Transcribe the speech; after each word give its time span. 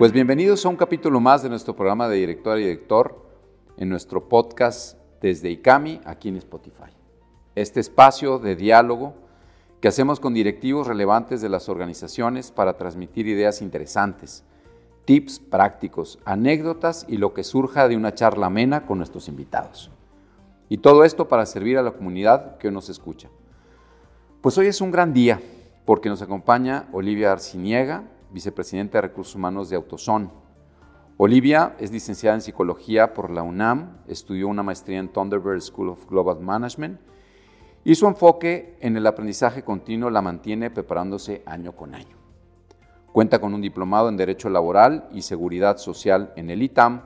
Pues 0.00 0.12
bienvenidos 0.12 0.64
a 0.64 0.70
un 0.70 0.76
capítulo 0.76 1.20
más 1.20 1.42
de 1.42 1.50
nuestro 1.50 1.76
programa 1.76 2.08
de 2.08 2.16
director 2.16 2.58
y 2.58 2.62
director 2.62 3.22
en 3.76 3.90
nuestro 3.90 4.30
podcast 4.30 4.96
desde 5.20 5.50
ICAMI 5.50 6.00
aquí 6.06 6.30
en 6.30 6.36
Spotify. 6.36 6.90
Este 7.54 7.80
espacio 7.80 8.38
de 8.38 8.56
diálogo 8.56 9.12
que 9.82 9.88
hacemos 9.88 10.18
con 10.18 10.32
directivos 10.32 10.86
relevantes 10.86 11.42
de 11.42 11.50
las 11.50 11.68
organizaciones 11.68 12.50
para 12.50 12.78
transmitir 12.78 13.26
ideas 13.26 13.60
interesantes, 13.60 14.42
tips 15.04 15.38
prácticos, 15.38 16.18
anécdotas 16.24 17.04
y 17.06 17.18
lo 17.18 17.34
que 17.34 17.44
surja 17.44 17.86
de 17.86 17.98
una 17.98 18.14
charla 18.14 18.46
amena 18.46 18.86
con 18.86 18.96
nuestros 18.96 19.28
invitados. 19.28 19.90
Y 20.70 20.78
todo 20.78 21.04
esto 21.04 21.28
para 21.28 21.44
servir 21.44 21.76
a 21.76 21.82
la 21.82 21.92
comunidad 21.92 22.56
que 22.56 22.70
nos 22.70 22.88
escucha. 22.88 23.28
Pues 24.40 24.56
hoy 24.56 24.68
es 24.68 24.80
un 24.80 24.92
gran 24.92 25.12
día 25.12 25.42
porque 25.84 26.08
nos 26.08 26.22
acompaña 26.22 26.88
Olivia 26.90 27.32
Arciniega, 27.32 28.04
vicepresidenta 28.32 28.98
de 28.98 29.02
Recursos 29.02 29.34
Humanos 29.34 29.70
de 29.70 29.76
Autoson. 29.76 30.30
Olivia 31.16 31.76
es 31.78 31.92
licenciada 31.92 32.36
en 32.36 32.40
Psicología 32.40 33.12
por 33.12 33.30
la 33.30 33.42
UNAM, 33.42 33.98
estudió 34.06 34.48
una 34.48 34.62
maestría 34.62 34.98
en 34.98 35.08
Thunderbird 35.08 35.60
School 35.60 35.90
of 35.90 36.08
Global 36.08 36.40
Management 36.40 37.00
y 37.84 37.94
su 37.94 38.06
enfoque 38.06 38.76
en 38.80 38.96
el 38.96 39.06
aprendizaje 39.06 39.62
continuo 39.62 40.10
la 40.10 40.22
mantiene 40.22 40.70
preparándose 40.70 41.42
año 41.46 41.76
con 41.76 41.94
año. 41.94 42.16
Cuenta 43.12 43.40
con 43.40 43.54
un 43.54 43.60
diplomado 43.60 44.08
en 44.08 44.16
Derecho 44.16 44.48
Laboral 44.48 45.08
y 45.12 45.22
Seguridad 45.22 45.78
Social 45.78 46.32
en 46.36 46.48
el 46.48 46.62
ITAM, 46.62 47.02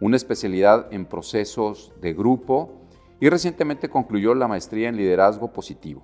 una 0.00 0.16
especialidad 0.16 0.92
en 0.92 1.06
procesos 1.06 1.92
de 2.00 2.12
grupo 2.12 2.80
y 3.20 3.28
recientemente 3.28 3.88
concluyó 3.88 4.34
la 4.34 4.48
maestría 4.48 4.88
en 4.88 4.96
Liderazgo 4.96 5.52
Positivo. 5.52 6.02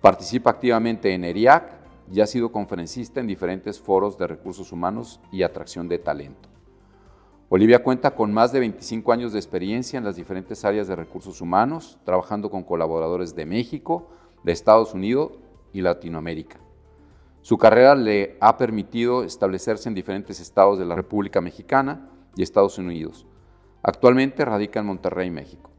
Participa 0.00 0.50
activamente 0.50 1.12
en 1.14 1.24
ERIAC 1.24 1.75
y 2.12 2.20
ha 2.20 2.26
sido 2.26 2.52
conferencista 2.52 3.20
en 3.20 3.26
diferentes 3.26 3.80
foros 3.80 4.16
de 4.18 4.26
recursos 4.26 4.72
humanos 4.72 5.20
y 5.32 5.42
atracción 5.42 5.88
de 5.88 5.98
talento. 5.98 6.48
Olivia 7.48 7.82
cuenta 7.82 8.14
con 8.14 8.32
más 8.32 8.52
de 8.52 8.60
25 8.60 9.12
años 9.12 9.32
de 9.32 9.38
experiencia 9.38 9.98
en 9.98 10.04
las 10.04 10.16
diferentes 10.16 10.64
áreas 10.64 10.88
de 10.88 10.96
recursos 10.96 11.40
humanos, 11.40 11.98
trabajando 12.04 12.50
con 12.50 12.64
colaboradores 12.64 13.36
de 13.36 13.46
México, 13.46 14.08
de 14.42 14.52
Estados 14.52 14.94
Unidos 14.94 15.32
y 15.72 15.80
Latinoamérica. 15.80 16.58
Su 17.42 17.58
carrera 17.58 17.94
le 17.94 18.36
ha 18.40 18.56
permitido 18.56 19.22
establecerse 19.22 19.88
en 19.88 19.94
diferentes 19.94 20.40
estados 20.40 20.80
de 20.80 20.84
la 20.84 20.96
República 20.96 21.40
Mexicana 21.40 22.10
y 22.34 22.42
Estados 22.42 22.78
Unidos. 22.78 23.26
Actualmente 23.84 24.44
radica 24.44 24.80
en 24.80 24.86
Monterrey, 24.86 25.30
México. 25.30 25.70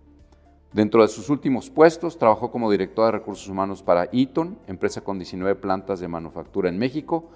Dentro 0.77 1.01
de 1.01 1.07
sus 1.07 1.31
últimos 1.31 1.71
puestos, 1.71 2.19
trabajó 2.19 2.51
como 2.51 2.69
director 2.69 3.07
de 3.07 3.13
recursos 3.13 3.49
humanos 3.49 3.81
para 3.81 4.09
Eaton, 4.11 4.59
empresa 4.67 5.01
con 5.01 5.17
19 5.17 5.55
plantas 5.55 5.99
de 5.99 6.07
manufactura 6.07 6.69
en 6.69 6.77
México, 6.77 7.31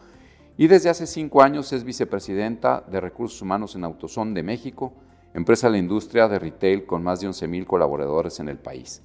y 0.57 0.67
desde 0.67 0.91
hace 0.91 1.07
cinco 1.07 1.41
años 1.41 1.73
es 1.73 1.83
vicepresidenta 1.83 2.81
de 2.81 3.01
recursos 3.01 3.41
humanos 3.41 3.75
en 3.75 3.83
Autoson 3.83 4.35
de 4.35 4.43
México, 4.43 4.93
empresa 5.33 5.65
de 5.65 5.71
la 5.71 5.77
industria 5.79 6.27
de 6.27 6.37
retail 6.37 6.85
con 6.85 7.01
más 7.01 7.19
de 7.19 7.25
11 7.25 7.47
mil 7.47 7.65
colaboradores 7.65 8.39
en 8.39 8.47
el 8.47 8.59
país. 8.59 9.01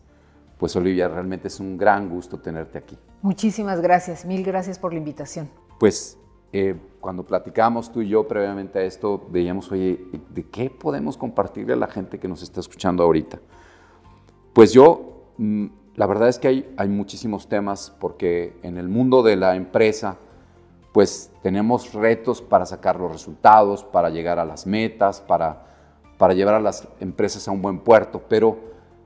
Pues 0.58 0.76
Olivia, 0.76 1.08
realmente 1.08 1.48
es 1.48 1.58
un 1.58 1.78
gran 1.78 2.10
gusto 2.10 2.38
tenerte 2.38 2.76
aquí. 2.76 2.98
Muchísimas 3.22 3.80
gracias, 3.80 4.26
mil 4.26 4.44
gracias 4.44 4.78
por 4.78 4.92
la 4.92 4.98
invitación. 4.98 5.48
Pues 5.80 6.18
eh, 6.52 6.76
cuando 7.00 7.24
platicamos 7.24 7.90
tú 7.90 8.02
y 8.02 8.10
yo 8.10 8.28
previamente 8.28 8.80
a 8.80 8.82
esto, 8.82 9.28
veíamos, 9.30 9.72
oye, 9.72 9.98
¿de 10.28 10.42
qué 10.50 10.68
podemos 10.68 11.16
compartirle 11.16 11.72
a 11.72 11.76
la 11.76 11.86
gente 11.86 12.18
que 12.18 12.28
nos 12.28 12.42
está 12.42 12.60
escuchando 12.60 13.02
ahorita? 13.02 13.40
Pues 14.56 14.72
yo, 14.72 15.34
mm, 15.36 15.66
la 15.96 16.06
verdad 16.06 16.30
es 16.30 16.38
que 16.38 16.48
hay, 16.78 16.88
muchísimos 16.88 17.46
temas 17.46 17.94
porque 18.00 18.58
en 18.62 18.78
el 18.78 18.88
mundo 18.88 19.22
de 19.22 19.36
la 19.36 19.54
empresa, 19.54 20.16
pues 20.94 21.31
tenemos 21.42 21.92
retos 21.92 22.41
para 22.41 22.64
sacar 22.64 22.98
los 22.98 23.12
resultados, 23.12 23.84
para 23.84 24.08
llegar 24.08 24.38
a 24.38 24.47
las 24.47 24.66
metas, 24.66 25.20
para, 25.20 25.66
llevar 26.34 26.54
a 26.54 26.60
las 26.60 26.88
empresas 27.00 27.47
a 27.47 27.50
un 27.50 27.60
buen 27.60 27.81
puerto, 27.81 28.22
pero 28.31 28.56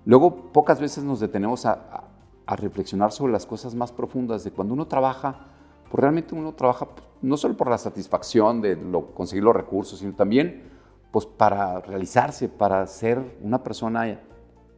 luego 0.05 0.53
pocas 0.53 0.81
veces 0.81 1.03
nos 1.03 1.19
detenemos 1.19 1.67
a, 1.67 2.05
reflexionar 2.47 3.11
sobre 3.11 3.33
las 3.33 3.45
cosas 3.45 3.75
más 3.75 3.91
profundas 3.91 4.45
de 4.45 4.53
cuando 4.53 4.75
uno 4.75 4.87
trabaja, 4.87 5.49
pues 5.91 6.01
realmente 6.01 6.33
uno 6.33 6.53
trabaja 6.53 6.87
pues, 6.87 7.09
no 7.23 7.37
solo 7.37 7.57
por 7.57 7.69
la 7.69 7.79
satisfacción 7.79 8.61
de 8.61 8.79
conseguir 9.15 9.43
los 9.43 9.57
recursos, 9.57 9.99
sino 9.99 10.15
también 10.15 10.71
pues 11.11 11.27
para 11.27 11.81
realizarse, 11.81 12.49
para 12.49 12.87
ser 12.87 13.37
una 13.43 13.65
persona 13.65 14.21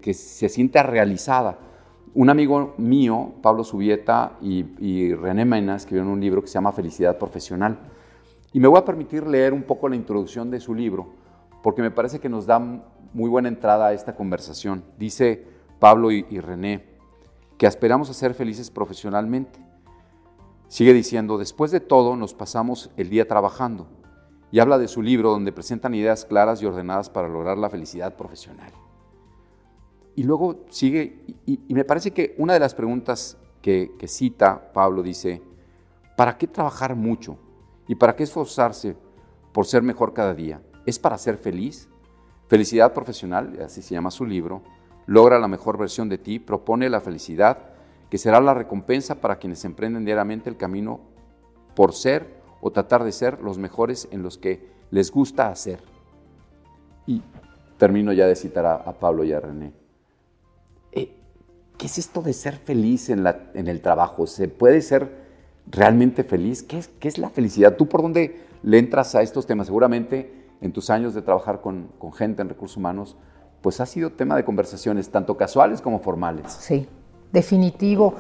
que 0.03 0.13
se 0.13 0.51
sienta 0.51 0.83
realizada. 0.83 1.59
Un 2.15 2.29
amigo 2.29 2.75
mío, 2.77 3.33
Pablo 3.41 3.65
Subieta 3.65 4.37
y, 4.43 5.15
René 5.15 5.47
Mena, 5.47 5.77
escribieron 5.77 6.11
un 6.11 6.21
libro 6.21 6.43
que 6.43 6.49
se 6.49 6.55
llama 6.55 6.73
Felicidad 6.73 7.17
Profesional. 7.17 7.79
Y 8.53 8.61
me 8.61 8.69
voy 8.69 8.79
a 8.79 8.85
permitir 8.85 9.27
leer 9.27 9.55
un 9.55 9.63
poco 9.63 9.89
la 9.89 9.97
introducción 9.97 10.51
de 10.51 10.61
su 10.61 10.75
libro, 10.75 11.15
porque 11.63 11.81
me 11.81 11.91
parece 11.91 12.21
que 12.21 12.29
nos 12.29 12.45
da 12.45 12.59
muy 12.59 13.31
buena 13.31 13.49
entrada 13.49 13.87
a 13.87 13.93
esta 13.95 14.15
conversación. 14.15 14.85
Dice 14.99 15.47
Pablo 15.79 16.13
y, 16.13 16.27
y 16.29 16.41
René 16.41 16.93
que 17.57 17.67
aspiramos 17.69 18.11
a 18.11 18.15
ser 18.15 18.35
felices 18.35 18.71
profesionalmente. 18.71 19.61
Sigue 20.67 20.93
diciendo, 20.93 21.39
después 21.39 21.71
de 21.71 21.81
todo 21.81 22.17
nos 22.17 22.35
pasamos 22.35 22.91
el 22.97 23.09
día 23.09 23.29
trabajando 23.29 23.87
y 24.51 24.59
habla 24.59 24.79
de 24.79 24.89
su 24.89 25.01
libro 25.01 25.31
donde 25.31 25.53
presentan 25.53 25.95
ideas 25.95 26.25
claras 26.25 26.61
y 26.61 26.67
ordenadas 26.67 27.09
para 27.09 27.29
lograr 27.29 27.59
la 27.59 27.71
felicidad 27.71 28.17
profesional. 28.17 28.73
Y 30.15 30.25
luego 30.25 30.65
sigue, 30.69 31.25
y, 31.47 31.59
me 31.69 31.85
parece 31.85 32.11
que 32.11 32.35
una 32.37 32.53
de 32.53 32.61
las 32.61 32.75
preguntas 32.75 33.39
que, 33.63 33.91
cita 34.07 34.73
Pablo 34.73 35.03
dice, 35.03 35.43
¿para 36.17 36.37
qué 36.37 36.47
trabajar 36.47 36.95
mucho? 36.95 37.39
¿Y 37.89 37.95
para 37.95 38.15
qué 38.15 38.25
esforzarse 38.25 38.97
por 39.53 39.67
ser 39.67 39.83
mejor 39.83 40.13
cada 40.13 40.35
día? 40.35 40.61
¿Es 40.85 40.99
para 40.99 41.17
ser 41.17 41.39
feliz? 41.39 41.89
Felicidad 42.49 42.93
profesional, 42.93 43.59
así 43.65 43.81
se 43.81 43.95
llama 43.95 44.11
su 44.11 44.27
libro, 44.27 44.63
logra 45.07 45.39
la 45.39 45.49
mejor 45.49 45.79
versión 45.79 46.11
de 46.11 46.19
ti, 46.19 46.39
propone 46.39 46.91
la 46.91 47.01
felicidad, 47.01 47.71
que 48.11 48.19
será 48.19 48.41
la 48.41 48.53
recompensa 48.53 49.15
para 49.15 49.37
quienes 49.37 49.65
emprenden 49.65 50.05
diariamente 50.05 50.51
el 50.51 50.59
camino 50.59 51.01
por 51.75 51.95
ser 51.95 52.43
o 52.61 52.71
tratar 52.71 53.03
de 53.05 53.13
ser 53.13 53.41
los 53.41 53.57
mejores 53.57 54.07
en 54.11 54.23
los 54.23 54.37
que 54.37 54.69
les 54.91 55.11
gusta 55.11 55.49
hacer. 55.49 55.81
Y 57.07 57.23
termino 57.79 58.13
ya 58.13 58.27
de 58.27 58.37
citar 58.37 58.67
a 58.67 58.93
Pablo 58.93 59.25
y 59.25 59.33
a 59.33 59.41
René. 59.41 59.82
¿Qué 61.83 61.87
es 61.87 61.99
esto 61.99 62.23
de 62.23 62.33
ser 62.33 62.59
feliz 62.59 63.11
en, 63.11 63.25
la, 63.25 63.51
en 63.55 63.67
el 63.67 63.81
trabajo? 63.81 64.29
¿Se 64.29 64.47
puede 64.47 64.83
ser 64.83 65.11
realmente 65.69 66.23
feliz? 66.23 66.63
¿Qué 66.63 66.79
es, 66.79 66.87
¿Qué 66.87 67.09
es 67.09 67.19
la 67.19 67.29
felicidad? 67.29 67.75
¿Tú 67.77 67.89
por 67.89 68.03
dónde 68.03 68.41
le 68.63 68.79
entras 68.79 69.17
a 69.17 69.23
estos 69.23 69.49
temas? 69.49 69.67
Seguramente 69.67 70.47
en 70.61 70.73
tus 70.73 70.91
años 70.91 71.13
de 71.13 71.23
trabajar 71.23 71.61
con, 71.61 71.89
con 71.99 72.13
gente 72.13 72.41
en 72.41 72.49
recursos 72.49 72.77
humanos, 72.77 73.17
pues 73.63 73.81
ha 73.81 73.87
sido 73.87 74.13
tema 74.13 74.37
de 74.37 74.45
conversaciones, 74.45 75.11
tanto 75.11 75.37
casuales 75.37 75.81
como 75.81 75.99
formales. 75.99 76.53
Sí, 76.53 76.87
definitivo. 77.33 78.15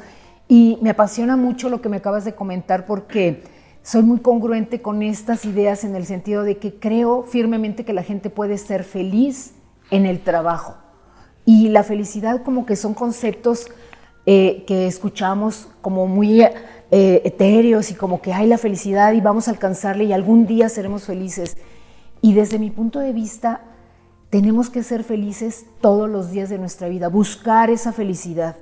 Y 0.48 0.80
me 0.82 0.90
apasiona 0.90 1.36
mucho 1.36 1.68
lo 1.68 1.80
que 1.80 1.88
me 1.88 1.98
acabas 1.98 2.24
de 2.24 2.34
comentar 2.34 2.84
porque 2.84 3.44
soy 3.82 4.02
muy 4.02 4.18
congruente 4.18 4.82
con 4.82 5.04
estas 5.04 5.44
ideas 5.44 5.84
en 5.84 5.94
el 5.94 6.04
sentido 6.04 6.42
de 6.42 6.58
que 6.58 6.80
creo 6.80 7.22
firmemente 7.22 7.84
que 7.84 7.92
la 7.92 8.02
gente 8.02 8.28
puede 8.28 8.58
ser 8.58 8.82
feliz 8.82 9.54
en 9.92 10.04
el 10.04 10.18
trabajo. 10.18 10.82
Y 11.44 11.68
la 11.68 11.82
felicidad 11.82 12.42
como 12.42 12.66
que 12.66 12.76
son 12.76 12.94
conceptos 12.94 13.66
eh, 14.24 14.64
que 14.66 14.86
escuchamos 14.86 15.68
como 15.80 16.06
muy 16.06 16.42
eh, 16.42 16.52
etéreos 16.90 17.90
y 17.90 17.94
como 17.94 18.22
que 18.22 18.32
hay 18.32 18.46
la 18.46 18.58
felicidad 18.58 19.12
y 19.14 19.20
vamos 19.20 19.48
a 19.48 19.50
alcanzarle 19.50 20.04
y 20.04 20.12
algún 20.12 20.46
día 20.46 20.68
seremos 20.68 21.04
felices. 21.04 21.56
Y 22.20 22.34
desde 22.34 22.58
mi 22.58 22.70
punto 22.70 23.00
de 23.00 23.12
vista, 23.12 23.62
tenemos 24.30 24.70
que 24.70 24.82
ser 24.82 25.02
felices 25.02 25.66
todos 25.80 26.08
los 26.08 26.30
días 26.30 26.50
de 26.50 26.58
nuestra 26.58 26.88
vida, 26.88 27.08
buscar 27.08 27.68
esa 27.70 27.92
felicidad. 27.92 28.56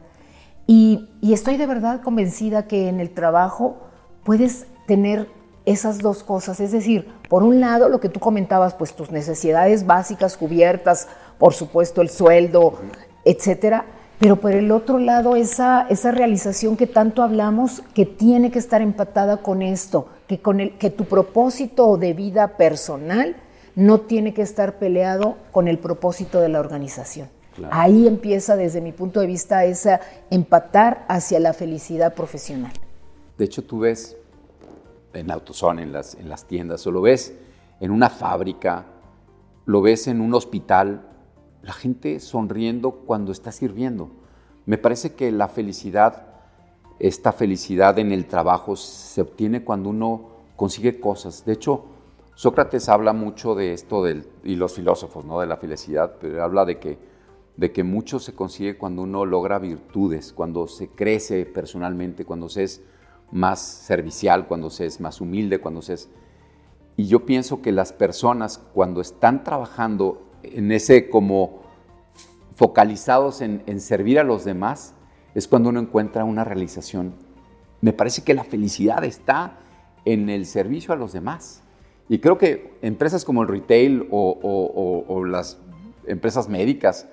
Y, 0.67 1.11
y 1.21 1.35
estoy 1.35 1.59
de 1.59 1.67
verdad 1.67 2.01
convencida 2.01 2.67
que 2.67 2.89
en 2.89 3.01
el 3.01 3.11
trabajo 3.11 3.77
puedes 4.25 4.67
tener 4.87 5.29
esas 5.67 5.99
dos 5.99 6.23
cosas, 6.23 6.59
es 6.61 6.73
decir, 6.73 7.07
por 7.29 7.43
un 7.43 7.61
lado 7.61 7.89
lo 7.89 8.01
que 8.01 8.09
tú 8.09 8.19
comentabas, 8.19 8.75
pues 8.75 8.95
tus 8.95 9.11
necesidades 9.11 9.87
básicas 9.87 10.37
cubiertas, 10.37 11.09
por 11.41 11.55
supuesto 11.55 12.03
el 12.03 12.11
sueldo, 12.11 12.75
etcétera, 13.25 13.87
pero 14.21 14.37
por 14.37 14.53
el 14.53 14.71
otro 14.71 14.99
lado 14.99 15.35
esa, 15.35 15.87
esa 15.89 16.11
realización 16.11 16.77
que 16.77 16.87
tanto 16.87 17.23
hablamos 17.23 17.83
que 17.95 18.05
tiene 18.05 18.51
que 18.51 18.59
estar 18.59 18.83
empatada 18.83 19.39
con 19.39 19.63
esto, 19.63 20.09
que, 20.29 20.41
con 20.41 20.61
el, 20.61 20.77
que 20.77 20.91
tu 20.91 21.07
propósito 21.07 21.97
de 21.97 22.13
vida 22.13 22.59
personal 22.59 23.35
no 23.75 24.03
tiene 24.03 24.35
que 24.35 24.43
estar 24.43 24.79
peleado 24.79 25.39
con 25.51 25.67
el 25.67 25.79
propósito 25.79 26.41
de 26.41 26.51
la 26.51 26.61
organización. 26.61 27.31
Ahí 27.71 28.07
empieza 28.07 28.57
desde 28.57 28.83
mi 28.83 28.93
punto 28.93 29.21
de 29.21 29.27
vista 29.27 29.65
esa 29.65 30.01
empatar 30.31 31.07
hacia 31.09 31.41
la 31.41 31.55
felicidad 31.55 32.15
profesional. 32.15 32.73
De 33.39 33.47
hecho, 33.47 33.65
tú 33.65 33.81
ves 33.81 34.19
en 35.15 35.31
AutoZone, 35.31 35.83
en 35.83 35.93
las, 35.93 36.15
en 36.15 36.29
las 36.29 36.45
tiendas, 36.45 36.87
o 36.87 36.91
lo 36.91 37.01
ves 37.01 37.35
en 37.81 37.91
una 37.91 38.11
fábrica, 38.11 38.85
lo 39.65 39.81
ves 39.81 40.07
en 40.09 40.21
un 40.21 40.35
hospital, 40.35 41.10
la 41.63 41.73
gente 41.73 42.21
sonriendo 42.21 42.93
cuando 42.93 43.33
está 43.33 43.53
sirviendo. 43.53 44.11
Me 44.67 44.79
parece 44.79 45.15
que 45.15 45.31
la 45.33 45.49
felicidad, 45.49 46.27
esta 46.99 47.33
felicidad 47.33 47.99
en 47.99 48.13
el 48.13 48.27
trabajo 48.27 48.77
se 48.77 49.21
obtiene 49.21 49.65
cuando 49.65 49.91
uno 49.91 50.29
consigue 50.57 51.01
cosas. 51.01 51.45
De 51.45 51.53
hecho, 51.53 51.85
Sócrates 52.35 52.89
habla 52.89 53.13
mucho 53.13 53.55
de 53.55 53.73
esto, 53.73 54.03
del, 54.03 54.27
y 54.45 54.57
los 54.57 54.75
filósofos, 54.75 55.25
¿no? 55.25 55.41
De 55.41 55.47
la 55.47 55.59
felicidad, 55.59 56.17
pero 56.21 56.43
habla 56.43 56.65
de 56.65 56.79
que, 56.79 56.99
de 57.57 57.73
que 57.73 57.85
mucho 57.85 58.19
se 58.19 58.35
consigue 58.35 58.79
cuando 58.79 59.03
uno 59.03 59.27
logra 59.27 59.59
virtudes, 59.59 60.33
cuando 60.33 60.67
se 60.67 60.89
crece 60.89 61.45
personalmente, 61.45 62.25
cuando 62.25 62.49
se 62.49 62.63
es 62.63 62.83
más 63.31 63.61
servicial, 63.61 64.47
cuando 64.47 64.71
se 64.71 64.87
es 64.87 65.01
más 65.01 65.21
humilde, 65.21 65.61
cuando 65.61 65.83
se 65.83 65.95
es... 65.95 66.09
Y 66.97 67.07
yo 67.07 67.27
pienso 67.27 67.63
que 67.63 67.73
las 67.73 67.93
personas 67.93 68.59
cuando 68.73 69.01
están 69.01 69.45
trabajando 69.45 70.30
en 70.43 70.73
ese 70.73 71.09
como 71.09 71.63
focalizados 72.55 73.41
en, 73.41 73.63
en 73.67 73.81
servir 73.81 74.19
a 74.19 74.25
los 74.25 74.45
demás, 74.45 74.95
es 75.35 75.49
cuando 75.49 75.69
uno 75.69 75.81
encuentra 75.81 76.25
una 76.25 76.45
realización. 76.45 77.15
Me 77.81 77.93
parece 77.93 78.23
que 78.23 78.35
la 78.35 78.45
felicidad 78.45 79.05
está 79.05 79.59
en 80.05 80.29
el 80.29 80.47
servicio 80.47 80.93
a 80.93 80.97
los 80.97 81.13
demás. 81.13 81.63
Y 82.09 82.19
creo 82.19 82.39
que 82.39 82.77
empresas 82.83 83.25
como 83.25 83.43
el 83.43 83.49
retail 83.49 84.09
o, 84.11 85.25
las 85.25 85.59
empresas 86.07 86.49
médicas, 86.49 87.07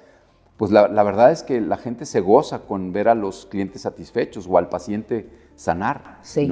pues 0.57 0.71
la, 0.71 0.87
verdad 1.03 1.31
es 1.31 1.43
que 1.43 1.61
la 1.61 1.77
gente 1.77 2.05
se 2.05 2.19
goza 2.19 2.61
con 2.61 2.91
ver 2.93 3.07
a 3.07 3.13
los 3.13 3.45
clientes 3.45 3.83
satisfechos 3.83 4.47
o 4.49 4.57
al 4.57 4.69
paciente 4.69 5.29
sanar. 5.55 6.17
Sí, 6.23 6.51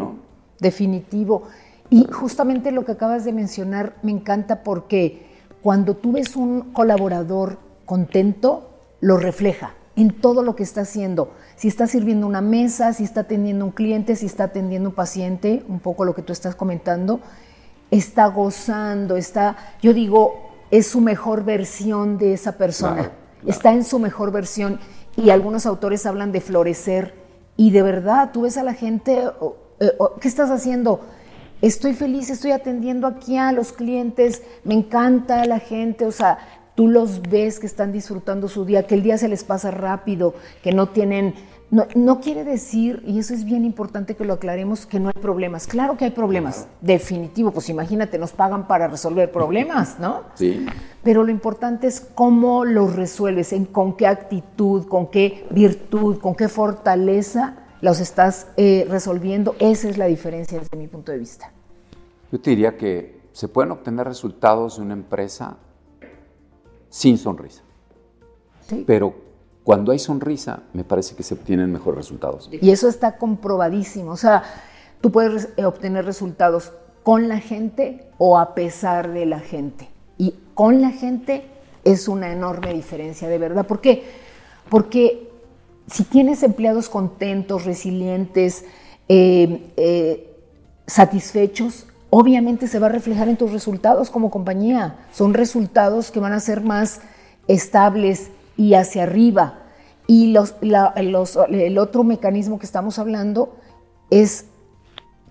definitivo. 0.60 1.44
Y 1.90 2.06
justamente 2.12 2.72
lo 2.72 2.86
que 2.86 2.92
acabas 2.92 3.26
de 3.26 3.34
mencionar 3.34 3.96
me 4.04 4.12
encanta 4.12 4.62
porque 4.62 5.26
cuando 5.66 5.96
tú 5.96 6.12
ves 6.12 6.36
un 6.36 6.74
colaborador 6.74 7.58
contento, 7.88 8.70
lo 9.02 9.18
refleja 9.18 9.74
en 9.96 10.12
todo 10.12 10.44
lo 10.44 10.56
que 10.56 10.62
está 10.62 10.82
haciendo. 10.82 11.32
Si 11.56 11.68
está 11.68 11.88
sirviendo 11.88 12.28
una 12.28 12.40
mesa, 12.40 12.94
si 12.94 13.04
está 13.04 13.22
atendiendo 13.22 13.66
un 13.66 13.72
cliente, 13.72 14.16
si 14.16 14.28
está 14.28 14.44
atendiendo 14.44 14.90
un 14.90 14.96
paciente, 14.96 15.64
un 15.68 15.80
poco 15.80 16.06
lo 16.06 16.14
que 16.14 16.22
tú 16.22 16.34
estás 16.34 16.54
comentando, 16.54 17.20
está 17.90 18.28
gozando, 18.28 19.18
está, 19.18 19.58
yo 19.82 19.96
digo, 19.96 20.52
es 20.70 20.86
su 20.86 21.02
mejor 21.02 21.44
versión 21.44 22.20
de 22.20 22.34
esa 22.34 22.60
persona, 22.60 23.14
está 23.48 23.74
en 23.74 23.84
su 23.84 23.98
mejor 23.98 24.32
versión. 24.32 24.80
Y 25.16 25.32
algunos 25.32 25.66
autores 25.66 26.06
hablan 26.06 26.32
de 26.32 26.42
florecer. 26.42 27.16
Y 27.58 27.72
de 27.72 27.82
verdad, 27.82 28.30
tú 28.32 28.42
ves 28.42 28.58
a 28.58 28.64
la 28.64 28.76
gente, 28.76 29.32
eh, 29.80 29.92
¿qué 30.22 30.28
estás 30.28 30.52
haciendo? 30.52 31.02
Estoy 31.62 31.94
feliz, 31.94 32.30
estoy 32.30 32.52
atendiendo 32.52 33.08
aquí 33.08 33.38
a 33.38 33.52
los 33.52 33.72
clientes, 33.72 34.44
me 34.64 34.74
encanta 34.74 35.46
la 35.46 35.60
gente, 35.60 36.06
o 36.06 36.12
sea, 36.12 36.38
tú 36.76 36.88
los 36.88 37.22
ves 37.22 37.60
que 37.60 37.66
están 37.66 37.92
disfrutando 37.92 38.48
su 38.48 38.66
día, 38.66 38.86
que 38.86 38.96
el 38.96 39.04
día 39.04 39.18
se 39.18 39.30
les 39.30 39.44
pasa 39.44 39.72
rápido, 39.72 40.36
que 40.62 40.74
no 40.74 40.90
tienen 40.90 41.34
no, 41.72 42.22
quiere 42.22 42.44
decir, 42.44 43.04
y 43.06 43.20
eso 43.20 43.34
es 43.34 43.44
bien 43.44 43.66
importante 43.66 44.16
que 44.16 44.24
lo 44.24 44.34
aclaremos, 44.34 44.86
que 44.86 45.00
no 45.00 45.10
hay 45.10 45.22
problemas. 45.22 45.68
Claro 45.68 45.98
que 45.98 46.06
hay 46.06 46.12
problemas, 46.12 46.68
definitivo, 46.80 47.52
pues 47.52 47.70
imagínate, 47.70 48.18
nos 48.18 48.32
pagan 48.32 48.68
para 48.68 48.88
resolver 48.88 49.32
problemas, 49.32 50.00
¿no? 50.00 50.22
Sí. 50.36 50.66
Pero 51.04 51.24
lo 51.24 51.32
importante 51.32 51.88
es 51.88 52.00
cómo 52.00 52.66
los 52.66 52.96
resuelves, 52.96 53.52
en 53.52 53.66
con 53.66 53.98
qué 53.98 54.08
actitud, 54.08 54.88
con 54.88 55.08
qué 55.08 55.48
virtud, 55.50 56.20
con 56.20 56.36
qué 56.36 56.48
fortaleza 56.48 57.56
los 57.82 58.00
estás 58.00 58.48
eh, 58.58 58.86
resolviendo. 58.90 59.56
Esa 59.60 59.90
es 59.90 59.98
la 59.98 60.06
diferencia 60.06 60.60
desde 60.60 60.78
mi 60.78 60.88
punto 60.88 61.12
de 61.12 61.20
vista. 61.20 61.52
Yo 62.32 62.40
te 62.40 62.50
diría 62.52 62.78
que 62.78 63.22
se 63.32 63.48
pueden 63.48 63.72
obtener 63.72 64.08
resultados 64.08 64.78
de 64.78 64.84
una 64.84 64.94
empresa 64.94 65.58
sin 66.90 67.18
sonrisa. 67.18 67.62
Sí. 68.68 68.84
Pero 68.88 69.14
cuando 69.64 69.92
hay 69.92 70.00
sonrisa, 70.00 70.64
me 70.74 70.84
parece 70.84 71.16
que 71.16 71.24
se 71.24 71.34
obtienen 71.34 71.72
mejores 71.72 71.98
resultados. 71.98 72.50
Y 72.52 72.70
eso 72.70 72.88
está 72.88 73.18
comprobadísimo. 73.18 74.12
O 74.12 74.18
sea, 74.18 74.44
tú 75.02 75.12
puedes 75.12 75.50
eh, 75.58 75.66
obtener 75.66 76.06
resultados 76.06 76.72
con 77.04 77.28
la 77.28 77.40
gente 77.40 78.08
o 78.18 78.38
a 78.38 78.56
pesar 78.56 79.12
de 79.12 79.26
la 79.26 79.40
gente. 79.40 79.90
Y 80.18 80.36
con 80.54 80.82
la 80.82 80.92
gente 80.92 81.46
es 81.84 82.08
una 82.08 82.32
enorme 82.32 82.74
diferencia, 82.74 83.28
de 83.28 83.38
verdad. 83.38 83.68
¿Por 83.68 83.82
qué? 83.82 84.04
Porque 84.70 85.32
si 85.88 86.04
tienes 86.04 86.44
empleados 86.44 86.90
contentos, 86.90 87.66
resilientes, 87.66 88.66
eh, 89.08 89.72
eh, 89.78 90.36
satisfechos, 90.88 91.88
obviamente 92.10 92.68
se 92.68 92.80
va 92.80 92.88
a 92.88 92.92
reflejar 92.92 93.30
en 93.30 93.38
tus 93.38 93.52
resultados 93.52 94.10
como 94.10 94.32
compañía. 94.32 95.06
Son 95.12 95.34
resultados 95.34 96.12
que 96.12 96.20
van 96.20 96.34
a 96.34 96.40
ser 96.40 96.62
más 96.62 97.02
estables, 97.48 98.32
y 98.58 98.74
hacia 98.74 99.04
arriba. 99.04 99.60
Y 100.08 100.28
los, 100.28 100.56
el 100.62 101.78
otro 101.78 102.04
mecanismo 102.04 102.60
que 102.60 102.66
estamos 102.66 103.00
hablando 103.00 103.56
es 104.10 104.46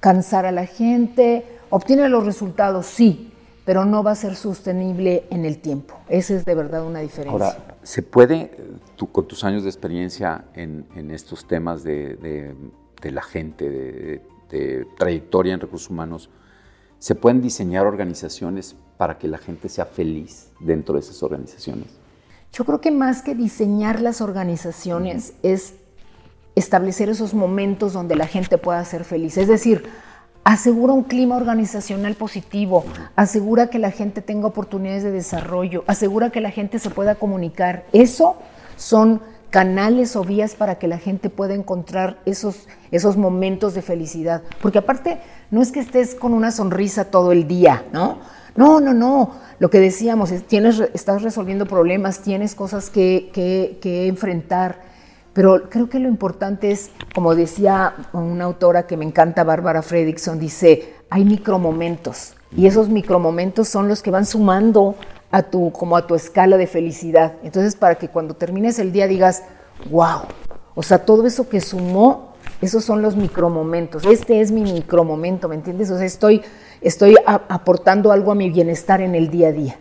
cansar 0.01 0.47
a 0.47 0.53
la 0.53 0.67
gente, 0.67 1.47
obtiene 1.71 2.09
los 2.09 2.27
resultados, 2.27 2.87
sí, 2.87 3.33
pero 3.65 3.85
no 3.85 4.03
va 4.03 4.13
a 4.13 4.15
ser 4.15 4.37
sostenible 4.37 5.25
en 5.31 5.45
el 5.45 5.59
tiempo. 5.59 5.99
Esa 6.09 6.35
es 6.35 6.45
de 6.45 6.55
verdad 6.55 6.85
una 6.85 7.01
diferencia. 7.01 7.33
Ahora, 7.33 7.77
¿se 7.83 8.03
puede, 8.03 8.51
tú, 8.97 9.11
con 9.11 9.27
tus 9.27 9.43
años 9.45 9.63
de 9.63 9.71
experiencia 9.71 10.45
en, 10.55 11.11
estos 11.11 11.47
temas 11.47 11.83
de, 11.83 12.55
la 13.03 13.23
gente, 13.23 13.69
de, 13.69 14.23
de, 14.51 14.87
trayectoria 14.99 15.55
en 15.55 15.61
recursos 15.61 15.89
humanos, 15.89 16.31
¿se 16.99 17.15
pueden 17.15 17.41
diseñar 17.41 17.87
organizaciones 17.87 18.77
para 18.99 19.19
que 19.19 19.29
la 19.29 19.39
gente 19.39 19.69
sea 19.69 19.87
feliz 19.87 20.51
dentro 20.61 20.95
de 20.95 21.01
esas 21.01 21.23
organizaciones? 21.23 21.89
Yo 22.53 22.65
creo 22.65 22.81
que 22.81 22.91
más 22.91 23.23
que 23.23 23.35
diseñar 23.35 24.01
las 24.01 24.21
organizaciones 24.21 25.35
es 25.43 25.75
establecer 26.55 27.09
esos 27.09 27.35
momentos 27.35 27.93
donde 27.93 28.15
la 28.15 28.27
gente 28.27 28.59
pueda 28.59 28.85
ser 28.85 29.05
feliz. 29.05 29.37
Es 29.39 29.49
decir, 29.49 29.85
asegura 30.45 30.93
un 30.93 31.05
clima 31.05 31.37
organizacional 31.37 32.15
positivo, 32.15 32.85
asegura 33.17 33.69
que 33.69 33.79
la 33.79 33.91
gente 33.91 34.23
tenga 34.23 34.47
oportunidades 34.47 35.03
de 35.03 35.11
desarrollo, 35.11 35.85
asegura 35.87 36.31
que 36.31 36.41
la 36.41 36.51
gente 36.51 36.79
se 36.79 36.91
pueda 36.91 37.15
comunicar. 37.15 37.85
Eso 37.93 38.37
son 38.77 39.21
canales 39.51 40.17
o 40.17 40.25
vías 40.25 40.55
para 40.55 40.81
que 40.81 40.89
la 40.89 40.99
gente 40.99 41.31
pueda 41.31 41.55
encontrar 41.55 42.19
esos, 42.27 42.67
esos 42.91 43.17
momentos 43.17 43.75
de 43.75 43.83
felicidad. 43.83 44.43
Porque 44.61 44.79
aparte, 44.79 45.19
no 45.51 45.63
es 45.63 45.71
que 45.71 45.81
estés 45.81 46.15
con 46.15 46.35
una 46.35 46.51
sonrisa 46.51 47.05
todo 47.05 47.33
el 47.33 47.47
día, 47.47 47.85
¿no? 47.93 48.19
No, 48.57 48.81
no, 48.81 48.93
no 48.93 49.33
lo 49.59 49.71
que 49.71 49.81
decíamos, 49.81 50.31
tienes, 50.47 50.81
estás 50.93 51.23
resolviendo 51.23 51.67
problemas, 51.67 52.21
tienes 52.21 52.55
cosas 52.55 52.91
que, 52.91 53.31
que, 53.33 54.09
enfrentar, 54.09 54.83
pero 55.35 55.69
creo 55.69 55.91
que 55.91 55.99
lo 55.99 56.09
importante 56.09 56.71
es, 56.71 56.91
como 57.15 57.35
decía 57.35 57.95
una 58.13 58.45
autora 58.45 58.87
que 58.87 58.97
me 58.97 59.05
encanta, 59.05 59.45
Bárbara 59.45 59.83
Fredrickson, 59.83 60.39
dice, 60.39 60.95
hay 61.11 61.25
micromomentos 61.25 62.35
y 62.57 62.67
esos 62.67 62.89
micromomentos 62.89 63.69
son 63.69 63.89
los 63.89 64.03
que 64.03 64.11
van 64.11 64.25
sumando 64.25 64.95
a 65.31 65.43
tu, 65.43 65.73
como 65.73 65.97
a 65.97 66.07
tu 66.07 66.15
escala 66.15 66.57
de 66.57 66.69
felicidad. 66.69 67.35
Entonces, 67.43 67.75
para 67.75 67.97
que 67.97 68.09
cuando 68.09 68.35
termines 68.35 68.79
el 68.79 68.93
día 68.93 69.09
digas, 69.09 69.43
wow, 69.91 70.21
o 70.77 70.83
sea, 70.83 71.05
todo 71.05 71.27
eso 71.27 71.49
que 71.49 71.61
sumó, 71.61 72.35
esos 72.61 72.85
son 72.85 73.03
los 73.03 73.17
micromomentos. 73.17 74.07
Este 74.07 74.41
es 74.41 74.53
mi 74.53 74.63
micromomento, 74.63 75.49
¿me 75.49 75.57
entiendes? 75.57 75.91
O 75.91 75.97
sea, 75.97 76.07
estoy 76.07 76.43
estoy 76.85 77.17
aportando 77.27 78.13
algo 78.13 78.31
a 78.31 78.35
mi 78.35 78.51
bienestar 78.51 79.01
en 79.01 79.15
el 79.15 79.31
día 79.31 79.49
a 79.49 79.53
día. 79.53 79.81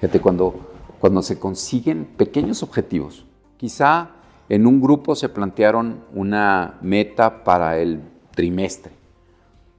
Fíjate, 0.00 0.20
cuando, 0.20 0.54
cuando 1.00 1.20
se 1.20 1.38
consiguen 1.38 2.04
pequeños 2.04 2.62
objetivos, 2.62 3.26
quizá 3.56 4.10
en 4.48 4.66
un 4.66 4.80
grupo 4.80 5.14
se 5.14 5.28
plantearon 5.28 6.04
una 6.14 6.78
meta 6.80 7.44
para 7.44 7.78
el 7.78 8.00
trimestre. 8.34 8.92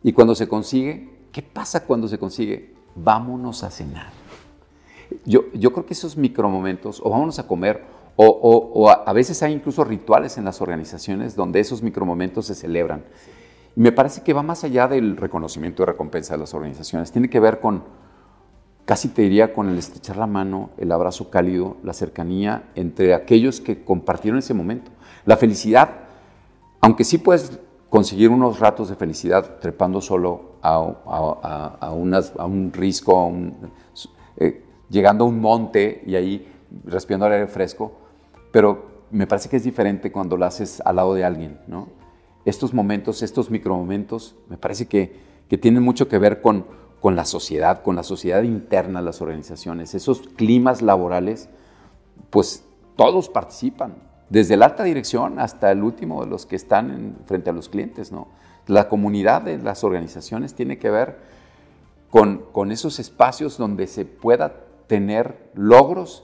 Y 0.04 0.14
cuando 0.14 0.36
se 0.36 0.48
consigue, 0.48 1.10
¿qué 1.32 1.42
pasa 1.42 1.86
cuando 1.86 2.08
se 2.08 2.18
consigue? 2.18 2.74
Vámonos 2.96 3.64
a 3.64 3.72
cenar. 3.72 4.12
Yo, 5.26 5.50
creo 5.52 5.86
que 5.86 5.94
esos 5.94 6.18
micromomentos, 6.18 7.02
o 7.04 7.10
vámonos 7.10 7.40
a 7.40 7.48
comer, 7.48 7.84
o, 8.16 8.90
a, 8.90 9.14
veces 9.14 9.42
hay 9.44 9.54
incluso 9.54 9.84
rituales 9.84 10.38
en 10.38 10.46
las 10.46 10.60
organizaciones 10.60 11.36
donde 11.36 11.60
esos 11.60 11.84
micromomentos 11.84 12.48
se 12.48 12.56
celebran. 12.56 13.06
Y 13.76 13.80
me 13.80 13.92
parece 13.92 14.24
que 14.24 14.34
va 14.34 14.42
más 14.42 14.64
allá 14.64 14.88
del 14.88 15.18
reconocimiento 15.18 15.84
y 15.84 15.86
recompensa 15.86 16.34
de 16.34 16.40
las 16.40 16.54
organizaciones. 16.54 17.12
Tiene 17.12 17.30
que 17.30 17.40
ver 17.40 17.60
con, 17.60 17.84
casi 18.88 19.10
te 19.10 19.22
diría, 19.22 19.54
con 19.54 19.68
el 19.68 19.78
estrechar 19.78 20.16
la 20.16 20.28
mano, 20.28 20.70
el 20.78 20.94
abrazo 20.94 21.30
cálido, 21.30 21.76
la 21.84 21.92
cercanía 21.92 22.70
entre 22.74 23.14
aquellos 23.14 23.60
que 23.60 23.84
compartieron 23.84 24.40
ese 24.40 24.54
momento. 24.54 24.92
La 25.26 25.36
felicidad, 25.36 25.90
aunque 26.80 27.04
sí 27.04 27.18
puedes 27.18 27.60
conseguir 27.90 28.30
unos 28.30 28.62
ratos 28.62 28.88
de 28.88 28.96
felicidad 28.96 29.60
trepando 29.60 30.00
solo 30.00 30.54
a, 30.62 31.92
un 31.92 32.72
risco, 32.74 33.34
eh, 34.38 34.64
llegando 34.90 35.26
a 35.26 35.28
un 35.28 35.42
monte 35.42 36.02
y 36.08 36.16
ahí 36.16 36.48
respirando 36.86 37.28
el 37.28 37.34
aire 37.34 37.48
fresco, 37.48 37.92
pero 38.54 39.04
me 39.12 39.28
parece 39.28 39.50
que 39.50 39.58
es 39.58 39.66
diferente 39.66 40.14
cuando 40.14 40.38
lo 40.38 40.46
haces 40.46 40.82
al 40.86 40.96
lado 40.96 41.14
de 41.14 41.26
alguien, 41.26 41.60
¿no? 41.68 41.90
estos 42.46 42.74
momentos, 42.74 43.22
estos 43.22 43.52
micromomentos, 43.52 44.38
me 44.48 44.56
parece 44.56 44.88
que, 44.88 45.14
que 45.50 45.58
tienen 45.58 45.84
mucho 45.84 46.08
que 46.08 46.18
ver 46.18 46.42
con, 46.42 46.66
con 47.00 47.16
la 47.16 47.26
sociedad, 47.26 47.84
con 47.84 47.96
la 47.96 48.04
sociedad 48.04 48.44
interna 48.44 49.02
las 49.02 49.22
organizaciones. 49.22 49.94
Esos 49.94 50.22
climas 50.36 50.82
laborales, 50.82 51.50
pues 52.30 52.64
todos 52.96 53.30
participan, 53.30 53.96
desde 54.30 54.58
la 54.58 54.66
alta 54.66 54.84
dirección 54.84 55.40
hasta 55.40 55.72
el 55.72 55.84
último 55.84 56.24
de 56.24 56.30
los 56.30 56.46
que 56.46 56.56
están 56.56 57.18
frente 57.26 57.50
a 57.50 57.54
los 57.54 57.70
clientes. 57.70 58.12
¿no? 58.12 58.28
La 58.66 58.90
comunidad 58.90 59.44
de 59.44 59.58
las 59.58 59.84
organizaciones 59.84 60.54
tiene 60.54 60.78
que 60.78 60.90
ver 60.90 61.18
con, 62.10 62.44
con 62.52 62.72
esos 62.72 63.00
espacios 63.00 63.58
donde 63.58 63.88
se 63.88 64.06
pueda 64.06 64.56
tener 64.88 65.52
logros 65.54 66.24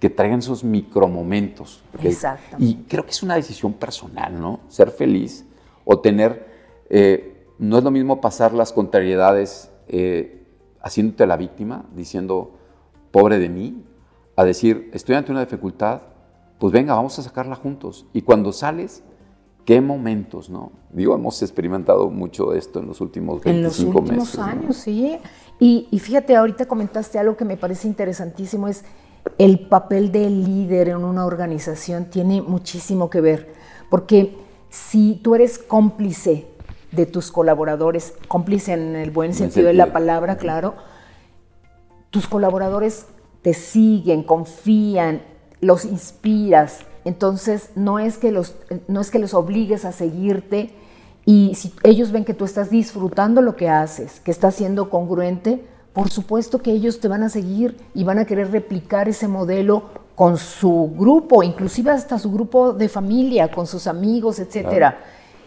que 0.00 0.10
traigan 0.10 0.38
esos 0.38 0.64
micromomentos. 0.64 1.82
Exacto. 2.02 2.56
Y 2.58 2.76
creo 2.88 3.04
que 3.04 3.10
es 3.10 3.22
una 3.22 3.34
decisión 3.34 3.74
personal, 3.74 4.40
¿no? 4.40 4.60
Ser 4.68 4.90
feliz 4.90 5.44
o 5.84 6.00
tener, 6.00 6.46
eh, 6.88 7.46
no 7.58 7.78
es 7.78 7.84
lo 7.84 7.90
mismo 7.90 8.20
pasar 8.20 8.54
las 8.54 8.72
contrariedades 8.72 9.69
eh, 9.92 10.46
haciéndote 10.80 11.26
la 11.26 11.36
víctima, 11.36 11.84
diciendo, 11.94 12.52
pobre 13.10 13.38
de 13.38 13.48
mí, 13.48 13.84
a 14.36 14.44
decir, 14.44 14.90
estoy 14.94 15.16
ante 15.16 15.32
una 15.32 15.40
dificultad, 15.40 16.02
pues 16.58 16.72
venga, 16.72 16.94
vamos 16.94 17.18
a 17.18 17.22
sacarla 17.22 17.56
juntos. 17.56 18.06
Y 18.12 18.22
cuando 18.22 18.52
sales, 18.52 19.02
qué 19.64 19.80
momentos, 19.80 20.48
¿no? 20.48 20.72
Digo, 20.92 21.14
hemos 21.14 21.42
experimentado 21.42 22.08
mucho 22.08 22.54
esto 22.54 22.78
en 22.78 22.86
los 22.86 23.00
últimos 23.00 23.42
25 23.42 24.02
meses. 24.02 24.12
En 24.12 24.16
los 24.16 24.34
últimos 24.34 24.38
años, 24.38 24.76
sí. 24.76 25.18
Y, 25.58 25.88
y, 25.90 25.98
fíjate, 25.98 26.36
ahorita 26.36 26.66
comentaste 26.66 27.18
algo 27.18 27.36
que 27.36 27.44
me 27.44 27.56
parece 27.56 27.88
interesantísimo, 27.88 28.68
es 28.68 28.84
el 29.38 29.68
papel 29.68 30.12
del 30.12 30.44
líder 30.44 30.88
en 30.88 31.04
una 31.04 31.26
organización 31.26 32.06
tiene 32.06 32.40
muchísimo 32.40 33.10
que 33.10 33.20
ver, 33.20 33.52
porque 33.90 34.38
si 34.70 35.20
tú 35.22 35.34
eres 35.34 35.58
cómplice 35.58 36.46
de 36.92 37.06
tus 37.06 37.30
colaboradores, 37.30 38.14
cómplice 38.28 38.72
en 38.72 38.96
el 38.96 39.10
buen 39.10 39.34
sentido 39.34 39.68
de 39.68 39.74
la 39.74 39.92
palabra, 39.92 40.36
claro, 40.36 40.74
tus 42.10 42.26
colaboradores 42.26 43.06
te 43.42 43.54
siguen, 43.54 44.22
confían, 44.22 45.22
los 45.60 45.84
inspiras, 45.84 46.80
entonces 47.04 47.70
no 47.74 47.98
es 47.98 48.18
que 48.18 48.32
los, 48.32 48.56
no 48.88 49.00
es 49.00 49.10
que 49.10 49.18
los 49.18 49.34
obligues 49.34 49.84
a 49.84 49.92
seguirte 49.92 50.74
y 51.24 51.54
si 51.54 51.72
ellos 51.82 52.12
ven 52.12 52.24
que 52.24 52.34
tú 52.34 52.44
estás 52.44 52.70
disfrutando 52.70 53.42
lo 53.42 53.56
que 53.56 53.68
haces, 53.68 54.20
que 54.20 54.30
estás 54.30 54.54
siendo 54.54 54.90
congruente, 54.90 55.64
por 55.92 56.10
supuesto 56.10 56.60
que 56.60 56.72
ellos 56.72 57.00
te 57.00 57.08
van 57.08 57.22
a 57.22 57.28
seguir 57.28 57.76
y 57.94 58.04
van 58.04 58.18
a 58.18 58.24
querer 58.24 58.50
replicar 58.50 59.08
ese 59.08 59.28
modelo 59.28 59.90
con 60.14 60.36
su 60.36 60.92
grupo, 60.96 61.42
inclusive 61.42 61.90
hasta 61.90 62.18
su 62.18 62.30
grupo 62.30 62.72
de 62.72 62.88
familia, 62.88 63.50
con 63.50 63.66
sus 63.66 63.86
amigos, 63.86 64.38
etcétera. 64.38 64.98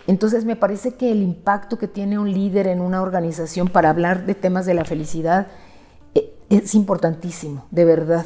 Entonces 0.05 0.43
me 0.45 0.55
parece 0.55 0.95
que 0.95 1.11
el 1.11 1.21
impacto 1.21 1.77
que 1.77 1.87
tiene 1.87 2.19
un 2.19 2.31
líder 2.31 2.67
en 2.67 2.81
una 2.81 3.01
organización 3.01 3.69
para 3.69 3.89
hablar 3.89 4.25
de 4.25 4.35
temas 4.35 4.65
de 4.65 4.73
la 4.73 4.83
felicidad 4.83 5.47
eh, 6.13 6.33
es 6.49 6.75
importantísimo, 6.75 7.65
de 7.71 7.85
verdad. 7.85 8.25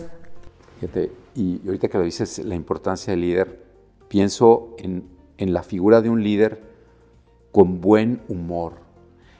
Fíjate, 0.80 1.12
y 1.36 1.62
ahorita 1.66 1.88
que 1.88 1.98
lo 1.98 2.04
dices, 2.04 2.40
la 2.40 2.56
importancia 2.56 3.12
del 3.12 3.22
líder, 3.22 3.64
pienso 4.08 4.76
en, 4.80 5.16
la 5.38 5.62
figura 5.62 6.02
de 6.02 6.10
un 6.10 6.24
líder 6.24 6.64
con 7.52 7.80
buen 7.80 8.22
humor. 8.28 8.74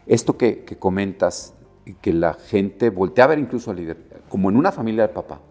Esto 0.06 0.38
que, 0.38 0.64
comentas 0.80 1.56
que 2.02 2.14
la 2.14 2.34
gente 2.34 2.92
voltea 2.92 3.26
a 3.26 3.28
ver 3.28 3.40
incluso 3.40 3.72
al 3.72 3.78
líder, 3.78 3.98
como 4.30 4.50
en 4.50 4.58
una 4.58 4.72
familia 4.72 5.08
de 5.08 5.14
papá. 5.14 5.42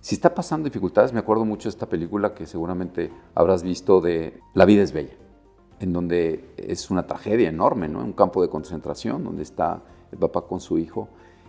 Si 0.00 0.16
está 0.16 0.34
pasando 0.34 0.64
dificultades, 0.64 1.12
me 1.12 1.20
acuerdo 1.20 1.44
mucho 1.44 1.68
de 1.68 1.70
esta 1.70 1.88
película 1.88 2.34
que 2.34 2.46
seguramente 2.46 3.12
habrás 3.34 3.62
visto 3.62 4.00
de 4.00 4.40
La 4.54 4.64
vida 4.64 4.82
es 4.82 4.92
bella, 4.92 5.14
en 5.80 5.92
donde 5.92 6.52
es 6.56 6.90
una 6.90 7.06
tragedia 7.06 7.48
enorme, 7.48 7.88
¿no? 7.88 8.00
Un 8.00 8.12
campo 8.12 8.42
de 8.42 8.48
concentración 8.48 9.24
donde 9.24 9.42
está 9.42 9.82
el 10.12 10.18
papá 10.18 10.42
con 10.46 10.60
su 10.60 10.78
hijo 10.78 11.08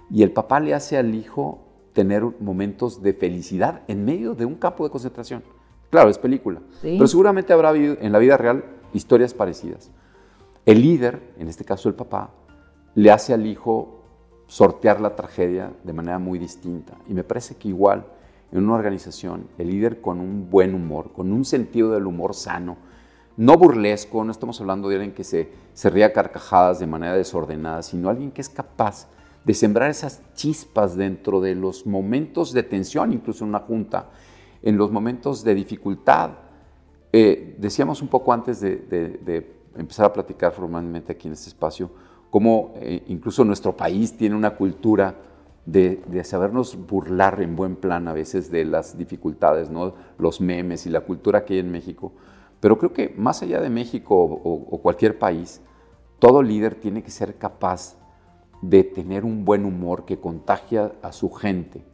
y 0.10 0.24
el 0.24 0.32
papá 0.32 0.60
le 0.60 0.74
hace 0.74 0.98
al 0.98 1.14
hijo 1.16 1.60
tener 1.94 2.24
momentos 2.40 3.02
de 3.02 3.14
felicidad 3.14 3.82
en 3.88 4.06
medio 4.06 4.36
de 4.36 4.46
un 4.46 4.56
campo 4.56 4.84
de 4.84 4.90
concentración. 4.90 5.44
Claro, 5.90 6.10
es 6.10 6.18
película, 6.18 6.62
pero 6.82 7.08
seguramente 7.08 7.54
habrá 7.54 7.70
habido 7.70 7.98
en 8.00 8.12
la 8.12 8.20
vida 8.20 8.38
real 8.38 8.64
historias 8.94 9.34
parecidas. 9.34 9.90
El 10.66 10.82
líder, 10.82 11.34
en 11.38 11.48
este 11.48 11.64
caso 11.64 11.88
el 11.88 11.96
papá, 11.96 12.32
le 12.94 13.10
hace 13.12 13.34
al 13.34 13.46
hijo 13.46 14.04
sortear 14.48 15.00
la 15.00 15.16
tragedia 15.16 15.72
de 15.84 15.94
manera 15.94 16.20
muy 16.20 16.40
distinta. 16.40 16.94
Y 17.08 17.14
me 17.14 17.24
parece 17.24 17.56
que 17.56 17.70
igual 17.70 18.06
en 18.52 18.64
una 18.64 18.76
organización, 18.76 19.48
el 19.58 19.70
líder 19.70 20.02
con 20.02 20.20
un 20.20 20.50
buen 20.50 20.74
humor, 20.74 21.12
con 21.14 21.32
un 21.32 21.46
sentido 21.46 21.92
del 21.92 22.06
humor 22.06 22.34
sano, 22.34 22.78
no 23.38 23.58
burlesco, 23.58 24.24
no 24.24 24.32
estamos 24.32 24.60
hablando 24.60 24.90
de 24.90 24.96
alguien 24.96 25.14
que 25.14 25.24
se, 25.24 25.50
se 25.74 25.90
ría 25.90 26.12
carcajadas 26.12 26.80
de 26.80 26.88
manera 26.88 27.16
desordenada, 27.16 27.84
sino 27.84 28.10
alguien 28.10 28.32
que 28.32 28.42
es 28.42 28.50
capaz 28.50 29.08
de 29.46 29.54
sembrar 29.54 29.90
esas 29.90 30.22
chispas 30.34 30.98
dentro 30.98 31.40
de 31.40 31.56
los 31.56 31.86
momentos 31.86 32.52
de 32.52 32.64
tensión, 32.64 33.14
incluso 33.14 33.46
en 33.46 33.50
una 33.52 33.60
junta, 33.60 34.10
en 34.62 34.78
los 34.78 34.92
momentos 34.92 35.44
de 35.44 35.56
dificultad. 35.56 36.32
Eh, 37.14 37.56
decíamos 37.58 38.02
un 38.02 38.10
poco 38.10 38.34
antes 38.34 38.60
de, 38.60 38.76
de 38.78 39.58
empezar 39.78 40.08
a 40.08 40.14
platicar 40.14 40.52
formalmente 40.52 41.14
aquí 41.14 41.28
en 41.28 41.34
este 41.34 41.50
espacio, 41.50 41.92
cómo 42.30 42.74
eh, 42.78 43.04
incluso 43.08 43.46
nuestro 43.46 43.76
país 43.76 44.18
tiene 44.18 44.36
una 44.36 44.56
cultura 44.56 45.16
de, 45.66 46.24
sabernos 46.24 46.78
burlar 46.88 47.42
en 47.42 47.56
buen 47.56 47.76
plan 47.76 48.08
a 48.08 48.14
veces 48.14 48.50
de 48.50 48.64
las 48.66 48.98
dificultades, 48.98 49.70
¿no? 49.70 49.94
los 50.18 50.40
memes 50.40 50.86
y 50.86 50.90
la 50.90 51.02
cultura 51.02 51.44
que 51.44 51.56
hay 51.56 51.60
en 51.60 51.72
México. 51.72 52.14
Pero 52.60 52.78
creo 52.78 52.94
que 52.94 53.14
más 53.18 53.42
allá 53.42 53.62
de 53.62 53.70
México 53.70 54.16
o, 54.16 54.82
cualquier 54.82 55.20
país, 55.20 55.62
todo 56.20 56.42
líder 56.42 56.76
tiene 56.76 57.04
que 57.04 57.12
ser 57.12 57.38
capaz 57.38 57.96
de 58.62 58.84
tener 58.84 59.24
un 59.24 59.46
buen 59.46 59.66
humor 59.66 60.06
que 60.06 60.20
contagia 60.20 60.94
a 61.04 61.12
su 61.12 61.32
gente. 61.32 61.86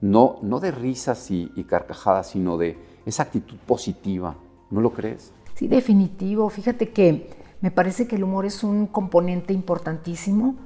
No, 0.00 0.38
no 0.42 0.60
de 0.60 0.70
risas 0.70 1.30
y, 1.30 1.50
y 1.56 1.64
carcajadas, 1.64 2.30
sino 2.30 2.56
de 2.56 2.78
esa 3.04 3.24
actitud 3.24 3.56
positiva. 3.66 4.36
¿No 4.70 4.80
lo 4.80 4.92
crees? 4.92 5.32
Sí, 5.54 5.68
definitivo. 5.68 6.48
Fíjate 6.48 6.88
que 6.90 7.28
me 7.60 7.70
parece 7.70 8.08
que 8.08 8.16
el 8.16 8.24
humor 8.24 8.46
es 8.46 8.64
un 8.64 8.86
componente 8.86 9.52
importantísimo 9.52 10.56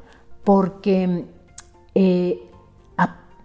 porque 0.45 1.25
eh, 1.95 2.51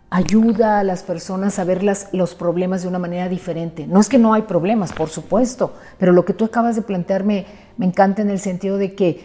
ayuda 0.09 0.79
a 0.79 0.83
las 0.83 1.03
personas 1.03 1.59
a 1.59 1.63
ver 1.63 1.83
los 1.83 2.35
problemas 2.35 2.81
de 2.81 2.87
una 2.87 2.99
manera 2.99 3.29
diferente. 3.29 3.85
No 3.85 3.99
es 3.99 4.09
que 4.09 4.17
no 4.17 4.33
hay 4.33 4.43
problemas, 4.43 4.91
por 4.91 5.09
supuesto, 5.09 5.73
pero 5.97 6.11
lo 6.11 6.25
que 6.25 6.33
tú 6.33 6.45
acabas 6.45 6.75
de 6.75 6.81
plantearme 6.81 7.45
me 7.77 7.85
encanta 7.85 8.21
en 8.21 8.29
el 8.29 8.39
sentido 8.39 8.77
de 8.77 8.95
que 8.95 9.21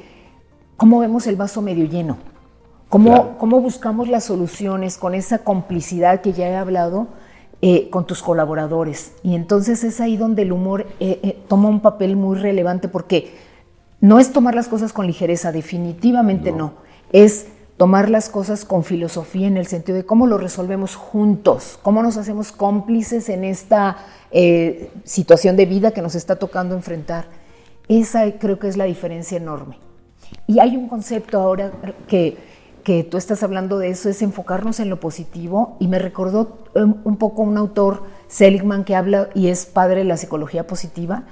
cómo 0.77 0.99
vemos 1.01 1.27
el 1.27 1.37
vaso 1.37 1.63
medio 1.63 1.87
lleno, 1.87 2.19
cómo, 2.89 3.39
cómo 3.39 3.61
buscamos 3.61 4.09
las 4.09 4.25
soluciones 4.25 4.99
con 4.99 5.15
esa 5.15 5.39
complicidad 5.39 6.21
que 6.21 6.33
ya 6.33 6.49
he 6.49 6.57
hablado 6.57 7.09
eh, 7.63 7.89
con 7.89 8.07
tus 8.07 8.23
colaboradores. 8.23 9.13
Y 9.23 9.37
entonces 9.37 9.85
es 9.85 10.03
ahí 10.03 10.19
donde 10.19 10.43
el 10.43 10.53
humor 10.53 10.87
eh, 11.01 11.43
toma 11.49 11.71
un 11.71 11.81
papel 11.81 12.15
muy 12.15 12.37
relevante 12.37 12.89
porque 12.89 13.33
no 14.03 14.21
es 14.21 14.33
tomar 14.33 14.55
las 14.55 14.69
cosas 14.69 14.93
con 14.93 15.07
ligereza, 15.07 15.51
definitivamente 15.51 16.53
no. 16.53 16.75
Es 17.11 17.47
tomar 17.77 18.09
las 18.09 18.29
cosas 18.29 18.65
con 18.65 18.85
filosofía 18.85 19.49
en 19.49 19.57
el 19.57 19.67
sentido 19.67 19.97
de 19.97 20.07
cómo 20.07 20.27
lo 20.27 20.39
resolvemos 20.39 20.95
juntos, 20.95 21.79
cómo 21.83 22.03
nos 22.03 22.17
hacemos 22.17 22.53
cómplices 22.53 23.29
en 23.29 23.45
esta 23.45 23.97
eh, 24.31 24.91
situación 25.05 25.57
de 25.57 25.67
vida 25.67 25.91
que 25.91 26.03
nos 26.03 26.15
está 26.15 26.37
tocando 26.37 26.75
enfrentar. 26.75 27.27
Esa 27.89 28.31
creo 28.39 28.59
que 28.59 28.69
es 28.69 28.77
la 28.77 28.85
diferencia 28.85 29.37
enorme. 29.37 29.79
Y 30.47 30.61
hay 30.61 30.77
un 30.77 30.89
concepto 30.89 31.39
ahora 31.39 31.73
que, 32.07 32.37
que 32.83 33.03
tú 33.03 33.17
estás 33.17 33.43
hablando 33.43 33.79
de 33.79 33.89
eso, 33.89 34.09
es 34.09 34.23
enfocarnos 34.23 34.79
en 34.81 34.91
lo 34.91 35.01
positivo 35.01 35.77
y 35.81 35.89
me 35.89 35.99
recordó 35.99 36.65
um, 36.75 36.97
un 37.05 37.17
poco 37.17 37.43
un 37.43 37.57
autor, 37.57 38.05
Seligman, 38.29 38.85
que 38.85 38.95
habla 38.95 39.31
y 39.35 39.49
es 39.49 39.67
padre 39.67 40.01
de 40.01 40.05
la 40.05 40.17
psicología 40.17 40.67
positiva, 40.67 41.25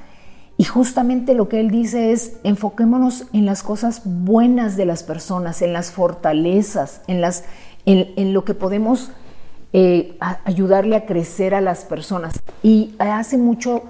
y 0.62 0.64
justamente 0.64 1.35
lo 1.35 1.49
que 1.49 1.59
él 1.59 1.73
dice 1.73 2.12
es, 2.12 2.35
enfoquémonos 2.45 3.25
en 3.33 3.47
las 3.47 3.64
cosas 3.64 4.02
buenas 4.04 4.76
de 4.76 4.87
las 4.87 5.02
personas, 5.02 5.61
en 5.61 5.73
las 5.73 5.90
fortalezas, 5.90 7.00
en, 7.09 7.21
las, 7.21 7.42
en, 7.85 8.33
lo 8.33 8.45
que 8.45 8.54
podemos 8.54 9.11
eh, 9.73 10.16
ayudarle 10.45 10.95
a 10.95 11.04
crecer 11.04 11.52
a 11.52 11.61
las 11.61 11.85
personas. 11.85 12.35
Y 12.62 12.95
hace 13.00 13.38
mucho, 13.38 13.83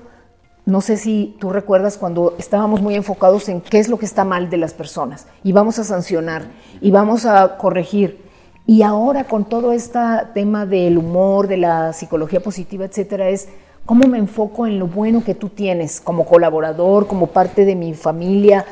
no 0.65 0.81
sé 0.81 0.97
si 0.97 1.37
tú 1.39 1.51
recuerdas 1.51 1.99
cuando 1.99 2.37
estábamos 2.39 2.81
muy 2.81 2.95
enfocados 2.95 3.51
en 3.51 3.61
qué 3.61 3.79
es 3.79 3.91
lo 3.91 3.99
que 3.99 4.07
está 4.07 4.25
mal 4.25 4.49
de 4.49 4.57
las 4.57 4.73
personas 4.73 5.27
y 5.45 5.53
vamos 5.53 5.79
a 5.79 5.85
sancionar 5.85 6.47
y 6.81 6.91
vamos 6.91 7.27
a 7.27 7.59
corregir. 7.59 8.23
Y 8.67 8.81
ahora 8.81 9.25
con 9.25 9.45
todo 9.45 9.73
este 9.73 9.99
tema 10.33 10.65
del 10.65 10.97
humor, 10.97 11.49
de 11.49 11.59
la 11.59 11.93
psicología 11.93 12.41
positiva, 12.41 12.87
etcétera, 12.87 13.29
es 13.29 13.51
¿Cómo 13.85 14.07
me 14.07 14.19
enfoco 14.19 14.67
en 14.69 14.79
lo 14.79 14.87
bueno 14.87 15.25
que 15.25 15.35
tú 15.35 15.49
tienes 15.49 16.01
como 16.01 16.25
colaborador, 16.25 17.09
como 17.09 17.27
parte 17.27 17.65
de 17.65 17.75
mi 17.75 17.95
familia? 17.95 18.65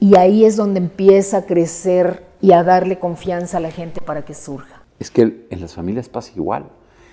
Y 0.00 0.16
ahí 0.16 0.44
es 0.44 0.56
donde 0.56 0.80
empieza 0.80 1.38
a 1.38 1.46
crecer 1.46 2.26
y 2.40 2.50
a 2.50 2.64
darle 2.64 2.98
confianza 2.98 3.58
a 3.58 3.60
la 3.60 3.70
gente 3.70 4.00
para 4.00 4.24
que 4.24 4.34
surja. 4.34 4.82
Es 4.98 5.10
que 5.10 5.46
en 5.50 5.60
las 5.60 5.74
familias 5.74 6.08
pasa 6.08 6.32
igual. 6.34 6.66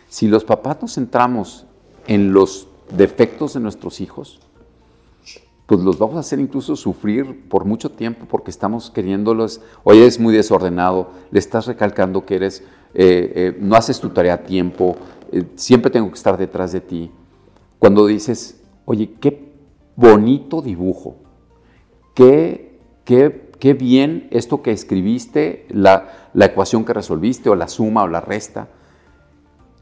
Si 0.09 0.27
los 0.27 0.43
papás 0.43 0.77
nos 0.81 0.95
centramos 0.95 1.67
en 2.07 2.33
los 2.33 2.67
defectos 2.97 3.53
de 3.53 3.59
nuestros 3.59 4.01
hijos, 4.01 4.39
pues 5.67 5.79
los 5.81 5.99
vamos 5.99 6.15
a 6.17 6.19
hacer 6.21 6.39
incluso 6.39 6.75
sufrir 6.75 7.47
por 7.49 7.65
mucho 7.65 7.91
tiempo 7.91 8.25
porque 8.27 8.49
estamos 8.49 8.89
queriéndolos, 8.89 9.61
oye, 9.83 10.05
es 10.07 10.19
muy 10.19 10.33
desordenado, 10.33 11.11
le 11.31 11.39
estás 11.39 11.67
recalcando 11.67 12.25
que 12.25 12.35
eres, 12.35 12.63
eh, 12.95 13.31
eh, 13.35 13.57
no 13.59 13.75
haces 13.75 13.99
tu 13.99 14.09
tarea 14.09 14.33
a 14.33 14.43
tiempo, 14.43 14.95
eh, 15.31 15.43
siempre 15.55 15.91
tengo 15.91 16.09
que 16.09 16.15
estar 16.15 16.35
detrás 16.35 16.71
de 16.71 16.81
ti. 16.81 17.11
Cuando 17.83 18.07
dices, 18.07 18.63
oye, 18.85 19.15
qué 19.19 19.51
bonito 19.97 20.61
dibujo, 20.61 21.17
qué, 22.13 22.79
qué, 23.03 23.51
qué 23.59 23.73
bien 23.73 24.29
esto 24.31 24.61
que 24.61 24.71
escribiste, 24.71 25.65
la, 25.67 26.29
la 26.33 26.45
ecuación 26.45 26.85
que 26.85 26.93
resolviste, 26.93 27.49
o 27.49 27.55
la 27.55 27.67
suma 27.67 28.03
o 28.03 28.07
la 28.07 28.21
resta. 28.21 28.69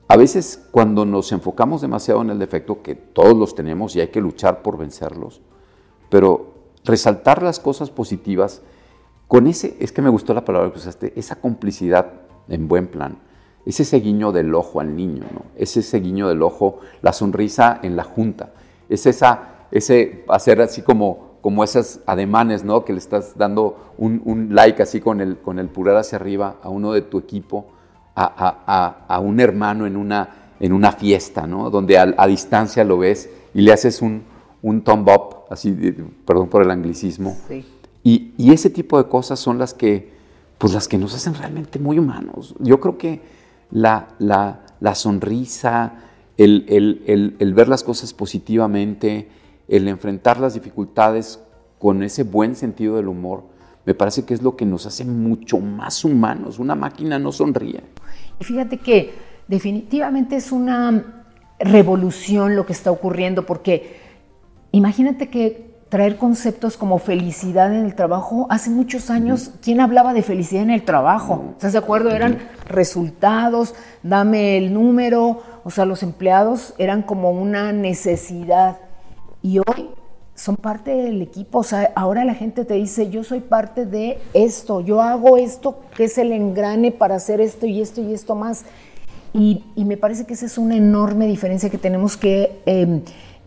A 0.08 0.18
veces 0.18 0.68
cuando 0.72 1.06
nos 1.06 1.32
enfocamos 1.32 1.82
demasiado 1.82 2.24
en 2.24 2.32
el 2.32 2.40
defecto, 2.40 2.82
que 2.82 2.96
todos 2.96 3.38
los 3.38 3.54
tenemos 3.54 3.96
y 3.96 4.02
hay 4.02 4.08
que 4.08 4.20
luchar 4.20 4.64
por 4.64 4.80
vencerlos, 4.80 5.42
pero 6.10 6.56
resaltar 6.84 7.44
las 7.44 7.60
cosas 7.60 7.92
positivas 7.92 8.64
con 9.28 9.46
ese, 9.46 9.78
es 9.80 9.92
que 9.92 10.02
me 10.02 10.10
gustó 10.10 10.34
la 10.34 10.44
palabra 10.44 10.72
que 10.72 10.80
usaste, 10.80 11.14
esa 11.16 11.36
complicidad 11.40 12.14
en 12.50 12.68
buen 12.68 12.88
plan, 12.88 13.20
es 13.66 13.80
ese 13.80 14.00
guiño 14.00 14.32
del 14.32 14.54
ojo 14.56 14.80
al 14.80 14.96
niño, 14.96 15.24
¿no? 15.34 15.44
es 15.56 15.78
ese 15.78 16.00
guiño 16.00 16.28
del 16.28 16.42
ojo, 16.42 16.80
la 17.02 17.14
sonrisa 17.14 17.80
en 17.84 17.96
la 17.96 18.04
junta, 18.04 18.54
es 18.90 19.06
esa, 19.06 19.66
ese 19.72 20.26
hacer 20.28 20.62
así 20.62 20.82
como, 20.82 21.38
como 21.42 21.64
esos 21.64 22.00
ademanes, 22.06 22.64
¿no? 22.64 22.84
que 22.86 22.94
le 22.94 23.00
estás 23.00 23.38
dando 23.38 23.94
un, 23.98 24.50
like 24.52 24.82
así 24.82 25.00
con 25.00 25.22
el, 25.22 25.38
con 25.38 25.60
el 25.60 25.70
pulgar 25.70 25.98
hacia 25.98 26.18
arriba 26.18 26.58
a 26.62 26.70
uno 26.70 26.94
de 26.94 27.02
tu 27.02 27.20
equipo, 27.20 27.68
a, 28.16 29.20
un 29.24 29.40
hermano 29.40 29.86
en 29.86 29.96
una, 29.96 30.54
en 30.60 30.74
una 30.74 30.92
fiesta, 30.92 31.48
¿no? 31.48 31.70
donde 31.70 31.98
a, 31.98 32.28
distancia 32.28 32.84
lo 32.84 32.98
ves 32.98 33.30
y 33.54 33.62
le 33.62 33.72
haces 33.72 34.02
un, 34.02 34.24
un 34.62 34.84
thumb 34.84 35.08
up, 35.08 35.36
así, 35.50 35.72
perdón 36.26 36.50
por 36.50 36.62
el 36.62 36.72
anglicismo. 36.72 37.38
Y, 38.04 38.34
y, 38.38 38.52
ese 38.52 38.70
tipo 38.72 38.98
de 38.98 39.08
cosas 39.08 39.40
son 39.40 39.60
las 39.60 39.74
que, 39.74 40.12
pues 40.58 40.74
las 40.74 40.88
que 40.88 40.98
nos 40.98 41.14
hacen 41.14 41.36
realmente 41.36 41.78
muy 41.78 42.00
humanos. 42.00 42.56
Yo 42.60 42.80
creo 42.80 42.98
que 42.98 43.22
la, 43.72 44.10
la, 44.20 44.62
la 44.80 44.96
sonrisa, 44.96 45.94
el, 46.38 46.66
el, 46.68 47.36
el, 47.40 47.54
ver 47.54 47.68
las 47.68 47.84
cosas 47.84 48.14
positivamente, 48.14 49.30
el 49.68 49.88
enfrentar 49.88 50.40
las 50.40 50.54
dificultades 50.54 51.40
con 51.80 52.04
ese 52.04 52.24
buen 52.24 52.56
sentido 52.56 52.98
del 52.98 53.08
humor, 53.08 53.44
me 53.86 53.94
parece 53.94 54.26
que 54.26 54.34
es 54.34 54.42
lo 54.42 54.56
que 54.56 54.66
nos 54.66 54.86
hace 54.86 55.06
mucho 55.06 55.60
más 55.60 56.06
humanos. 56.06 56.60
Una 56.60 56.76
máquina 56.76 57.18
no 57.18 57.32
sonríe. 57.32 57.82
Fíjate 58.40 58.78
que 58.78 59.14
definitivamente 59.48 60.36
es 60.36 60.52
una 60.52 61.26
revolución 61.60 62.56
lo 62.56 62.66
que 62.66 62.74
está 62.74 62.92
ocurriendo, 62.92 63.46
porque 63.46 64.02
Imagínate 64.72 65.30
que 65.30 65.71
traer 65.92 66.16
conceptos 66.16 66.78
como 66.78 67.00
felicidad 67.00 67.76
en 67.76 67.84
el 67.84 67.96
trabajo, 67.96 68.48
hace 68.50 68.70
muchos 68.70 69.10
años, 69.10 69.52
¿quién 69.62 69.82
hablaba 69.82 70.14
de 70.14 70.22
felicidad 70.22 70.64
en 70.64 70.70
el 70.70 70.84
trabajo? 70.84 71.50
¿Estás 71.52 71.74
de 71.74 71.80
acuerdo? 71.80 72.12
Eran 72.12 72.38
resultados, 72.66 73.76
dame 74.02 74.58
el 74.58 74.74
número, 74.74 75.42
o 75.66 75.70
sea, 75.70 75.84
los 75.84 76.02
empleados 76.02 76.74
eran 76.78 77.02
como 77.02 77.32
una 77.32 77.74
necesidad. 77.74 78.78
Y 79.42 79.60
hoy 79.60 79.90
son 80.34 80.56
parte 80.56 80.92
del 80.92 81.22
equipo, 81.22 81.60
o 81.60 81.64
sea, 81.64 81.92
ahora 81.94 82.24
la 82.24 82.36
gente 82.36 82.64
te 82.64 82.76
dice, 82.76 83.10
yo 83.10 83.26
soy 83.26 83.42
parte 83.42 83.86
de 83.86 84.18
esto, 84.34 84.80
yo 84.80 85.02
hago 85.02 85.36
esto, 85.36 85.82
que 85.98 86.06
es 86.06 86.18
el 86.18 86.32
engrane 86.32 86.94
para 86.94 87.16
hacer 87.16 87.42
esto 87.42 87.66
y 87.66 87.82
esto 87.82 88.00
y 88.00 88.14
esto 88.14 88.34
más. 88.34 88.64
Y, 89.34 89.66
me 89.76 89.98
parece 89.98 90.26
que 90.26 90.36
esa 90.36 90.46
es 90.46 90.58
una 90.58 90.78
enorme 90.78 91.28
diferencia 91.28 91.70
que 91.70 91.78
tenemos 91.78 92.16
que... 92.16 92.62
Em, 92.66 93.02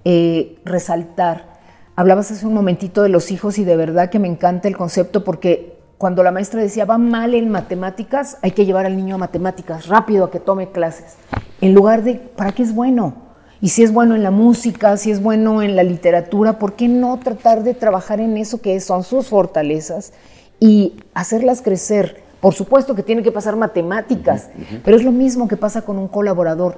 eh, 0.07 0.59
resaltar. 0.67 1.53
Hablabas 1.97 2.33
hace 2.33 2.45
un 2.45 2.55
momentito 2.55 3.05
de 3.05 3.09
los 3.09 3.31
hijos 3.31 3.57
y 3.59 3.65
de 3.65 3.77
verdad 3.77 4.11
que 4.11 4.19
me 4.19 4.27
encanta 4.27 4.67
el 4.67 4.77
concepto 4.77 5.23
porque 5.23 5.79
cuando 5.97 6.25
la 6.25 6.33
maestra 6.33 6.61
decía 6.61 6.85
va 6.85 6.99
mal 6.99 7.35
en 7.35 7.51
matemáticas, 7.51 8.37
hay 8.43 8.51
que 8.51 8.67
llevar 8.67 8.85
al 8.85 8.97
niño 8.97 9.15
a 9.15 9.19
matemáticas 9.19 9.87
rápido 9.87 10.25
a 10.25 10.31
que 10.33 10.41
tome 10.41 10.73
clases, 10.73 11.15
en 11.61 11.73
lugar 11.73 12.03
de 12.03 12.17
¿para 12.17 12.51
qué 12.51 12.65
es 12.65 12.75
bueno? 12.75 13.15
Y 13.61 13.69
si 13.69 13.85
es 13.85 13.93
bueno 13.93 14.17
en 14.17 14.25
la 14.25 14.33
música, 14.33 14.97
si 14.97 15.13
es 15.13 15.23
bueno 15.23 15.63
en 15.63 15.77
la 15.77 15.85
literatura, 15.85 16.59
¿por 16.59 16.73
qué 16.73 16.89
no 16.89 17.21
tratar 17.21 17.63
de 17.63 17.75
trabajar 17.75 18.19
en 18.19 18.37
eso 18.39 18.61
que 18.61 18.80
son 18.80 19.04
sus 19.04 19.28
fortalezas 19.28 20.13
y 20.59 20.97
hacerlas 21.15 21.63
crecer? 21.63 22.25
Por 22.41 22.54
supuesto 22.54 22.97
que 22.97 23.04
tiene 23.04 23.23
que 23.23 23.30
pasar 23.30 23.54
matemáticas, 23.54 24.50
pero 24.85 24.97
es 24.97 25.04
lo 25.04 25.13
mismo 25.13 25.47
que 25.47 25.57
pasa 25.57 25.83
con 25.83 25.99
un 25.99 26.09
colaborador. 26.09 26.76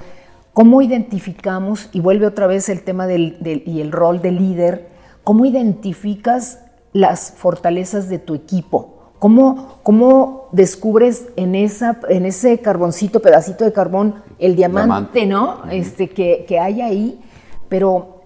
¿Cómo 0.52 0.83
identificamos, 0.83 1.88
y 1.92 2.00
vuelve 2.00 2.26
otra 2.26 2.46
vez 2.46 2.68
el 2.68 2.83
tema 2.83 3.07
del, 3.07 3.38
y 3.66 3.81
el 3.81 3.92
rol 3.92 4.20
del 4.20 4.37
líder, 4.37 4.95
cómo 5.26 5.44
identificas 5.44 6.60
las 6.92 7.32
fortalezas 7.32 8.08
de 8.08 8.20
tu 8.20 8.36
equipo? 8.36 9.10
¿Cómo, 9.18 9.80
cómo 9.82 10.48
descubres 10.52 11.26
en, 11.34 11.56
esa, 11.56 11.98
en 12.08 12.26
ese 12.26 12.60
carboncito, 12.60 13.20
pedacito 13.20 13.64
de 13.64 13.72
carbón, 13.72 14.22
el 14.38 14.54
diamante, 14.54 15.26
¿no? 15.26 15.64
Este, 15.68 16.10
que, 16.10 16.44
que 16.46 16.60
hay 16.60 16.80
ahí, 16.80 17.20
pero 17.68 18.20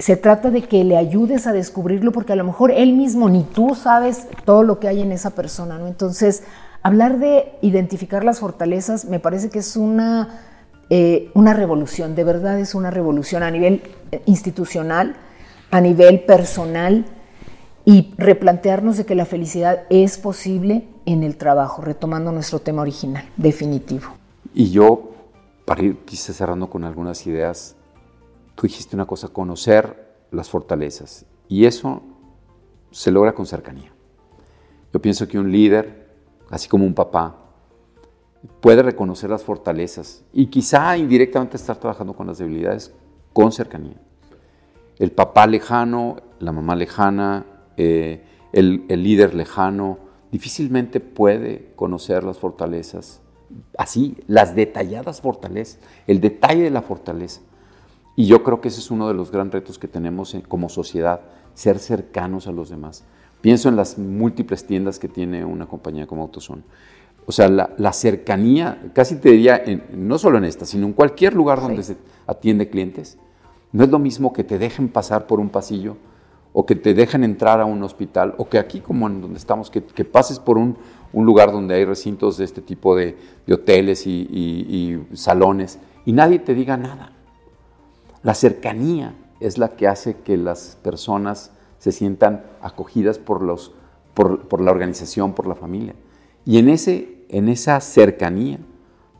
se 0.00 0.16
trata 0.16 0.50
de 0.50 0.62
que 0.62 0.82
le 0.82 0.96
ayudes 0.96 1.46
a 1.46 1.52
descubrirlo 1.52 2.10
porque 2.10 2.32
a 2.32 2.36
lo 2.36 2.42
mejor 2.42 2.72
él 2.72 2.94
mismo 2.94 3.30
ni 3.30 3.44
tú 3.44 3.76
sabes 3.76 4.26
todo 4.44 4.64
lo 4.64 4.80
que 4.80 4.88
hay 4.88 5.02
en 5.02 5.12
esa 5.12 5.30
persona, 5.30 5.78
¿no? 5.78 5.86
Entonces, 5.86 6.42
hablar 6.82 7.20
de 7.20 7.52
identificar 7.60 8.24
las 8.24 8.40
fortalezas 8.40 9.04
me 9.04 9.20
parece 9.20 9.50
que 9.50 9.60
es 9.60 9.76
una 9.76 10.40
eh, 10.92 11.30
una 11.34 11.54
revolución, 11.54 12.16
de 12.16 12.24
verdad 12.24 12.58
es 12.58 12.74
una 12.74 12.90
revolución 12.90 13.44
a 13.44 13.50
nivel 13.52 13.80
eh, 14.10 14.22
institucional, 14.26 15.14
a 15.70 15.80
nivel 15.80 16.24
personal 16.24 17.06
y 17.84 18.14
replantearnos 18.18 18.96
de 18.96 19.06
que 19.06 19.14
la 19.14 19.24
felicidad 19.24 19.84
es 19.90 20.18
posible 20.18 20.86
en 21.06 21.22
el 21.22 21.36
trabajo, 21.36 21.82
retomando 21.82 22.32
nuestro 22.32 22.60
tema 22.60 22.82
original, 22.82 23.24
definitivo. 23.36 24.08
Y 24.54 24.70
yo, 24.70 25.12
para 25.64 25.82
ir 25.82 25.98
quizás 26.04 26.36
cerrando 26.36 26.68
con 26.68 26.84
algunas 26.84 27.26
ideas, 27.26 27.76
tú 28.54 28.66
dijiste 28.66 28.96
una 28.96 29.06
cosa, 29.06 29.28
conocer 29.28 30.10
las 30.30 30.48
fortalezas, 30.48 31.24
y 31.48 31.64
eso 31.64 32.02
se 32.90 33.10
logra 33.10 33.34
con 33.34 33.46
cercanía. 33.46 33.92
Yo 34.92 35.00
pienso 35.00 35.26
que 35.26 35.38
un 35.38 35.50
líder, 35.50 36.08
así 36.50 36.68
como 36.68 36.84
un 36.84 36.94
papá, 36.94 37.36
puede 38.60 38.82
reconocer 38.82 39.30
las 39.30 39.42
fortalezas 39.42 40.22
y 40.32 40.46
quizá 40.46 40.96
indirectamente 40.96 41.56
estar 41.56 41.76
trabajando 41.76 42.14
con 42.14 42.26
las 42.26 42.38
debilidades 42.38 42.92
con 43.32 43.52
cercanía. 43.52 43.96
El 45.00 45.12
papá 45.12 45.46
lejano, 45.46 46.18
la 46.40 46.52
mamá 46.52 46.76
lejana, 46.76 47.46
eh, 47.78 48.22
el, 48.52 48.84
líder 48.86 49.34
lejano, 49.34 49.98
difícilmente 50.30 51.00
puede 51.00 51.72
conocer 51.74 52.22
las 52.22 52.38
fortalezas, 52.38 53.22
así, 53.78 54.18
las 54.26 54.54
detalladas 54.54 55.22
fortalezas, 55.22 55.80
el 56.06 56.20
detalle 56.20 56.64
de 56.64 56.70
la 56.70 56.82
fortaleza. 56.82 57.40
Y 58.14 58.26
yo 58.26 58.42
creo 58.42 58.60
que 58.60 58.68
ese 58.68 58.80
es 58.80 58.90
uno 58.90 59.08
de 59.08 59.14
los 59.14 59.32
grandes 59.32 59.62
retos 59.62 59.78
que 59.78 59.88
tenemos 59.88 60.36
como 60.48 60.68
sociedad, 60.68 61.22
ser 61.54 61.78
cercanos 61.78 62.46
a 62.46 62.52
los 62.52 62.68
demás. 62.68 63.04
Pienso 63.40 63.70
en 63.70 63.76
las 63.76 63.96
múltiples 63.96 64.66
tiendas 64.66 64.98
que 64.98 65.08
tiene 65.08 65.46
una 65.46 65.64
compañía 65.64 66.06
como 66.06 66.24
AutoZone. 66.24 66.62
O 67.24 67.32
sea, 67.32 67.48
la, 67.48 67.92
cercanía, 67.94 68.90
casi 68.92 69.16
te 69.16 69.30
diría, 69.30 69.62
no 69.94 70.18
solo 70.18 70.36
en 70.36 70.44
esta, 70.44 70.66
sino 70.66 70.86
en 70.86 70.92
cualquier 70.92 71.32
lugar 71.32 71.62
donde 71.62 71.82
se 71.82 71.96
atiende 72.26 72.68
clientes, 72.68 73.16
no 73.72 73.84
es 73.84 73.90
lo 73.90 73.98
mismo 73.98 74.32
que 74.32 74.44
te 74.44 74.58
dejen 74.58 74.88
pasar 74.88 75.26
por 75.26 75.40
un 75.40 75.48
pasillo 75.48 75.96
o 76.52 76.66
que 76.66 76.74
te 76.74 76.94
dejen 76.94 77.22
entrar 77.22 77.60
a 77.60 77.64
un 77.64 77.82
hospital 77.82 78.34
o 78.38 78.48
que 78.48 78.58
aquí 78.58 78.80
como 78.80 79.06
en 79.06 79.20
donde 79.20 79.38
estamos, 79.38 79.70
que, 79.70 79.80
pases 80.04 80.38
por 80.38 80.58
un, 80.58 80.76
lugar 81.12 81.52
donde 81.52 81.74
hay 81.74 81.84
recintos 81.84 82.36
de 82.36 82.44
este 82.44 82.60
tipo 82.60 82.96
de, 82.96 83.16
hoteles 83.50 84.06
y, 84.06 85.06
salones 85.12 85.78
y 86.04 86.12
nadie 86.12 86.38
te 86.38 86.54
diga 86.54 86.76
nada. 86.76 87.12
La 88.22 88.34
cercanía 88.34 89.14
es 89.38 89.58
la 89.58 89.70
que 89.70 89.86
hace 89.86 90.16
que 90.16 90.36
las 90.36 90.76
personas 90.82 91.52
se 91.78 91.92
sientan 91.92 92.44
acogidas 92.60 93.18
por, 93.18 93.42
los, 93.42 93.72
por, 94.14 94.60
la 94.60 94.70
organización, 94.70 95.32
por 95.32 95.46
la 95.46 95.54
familia. 95.54 95.94
Y 96.44 96.58
en 96.58 97.48
esa 97.48 97.80
cercanía 97.80 98.58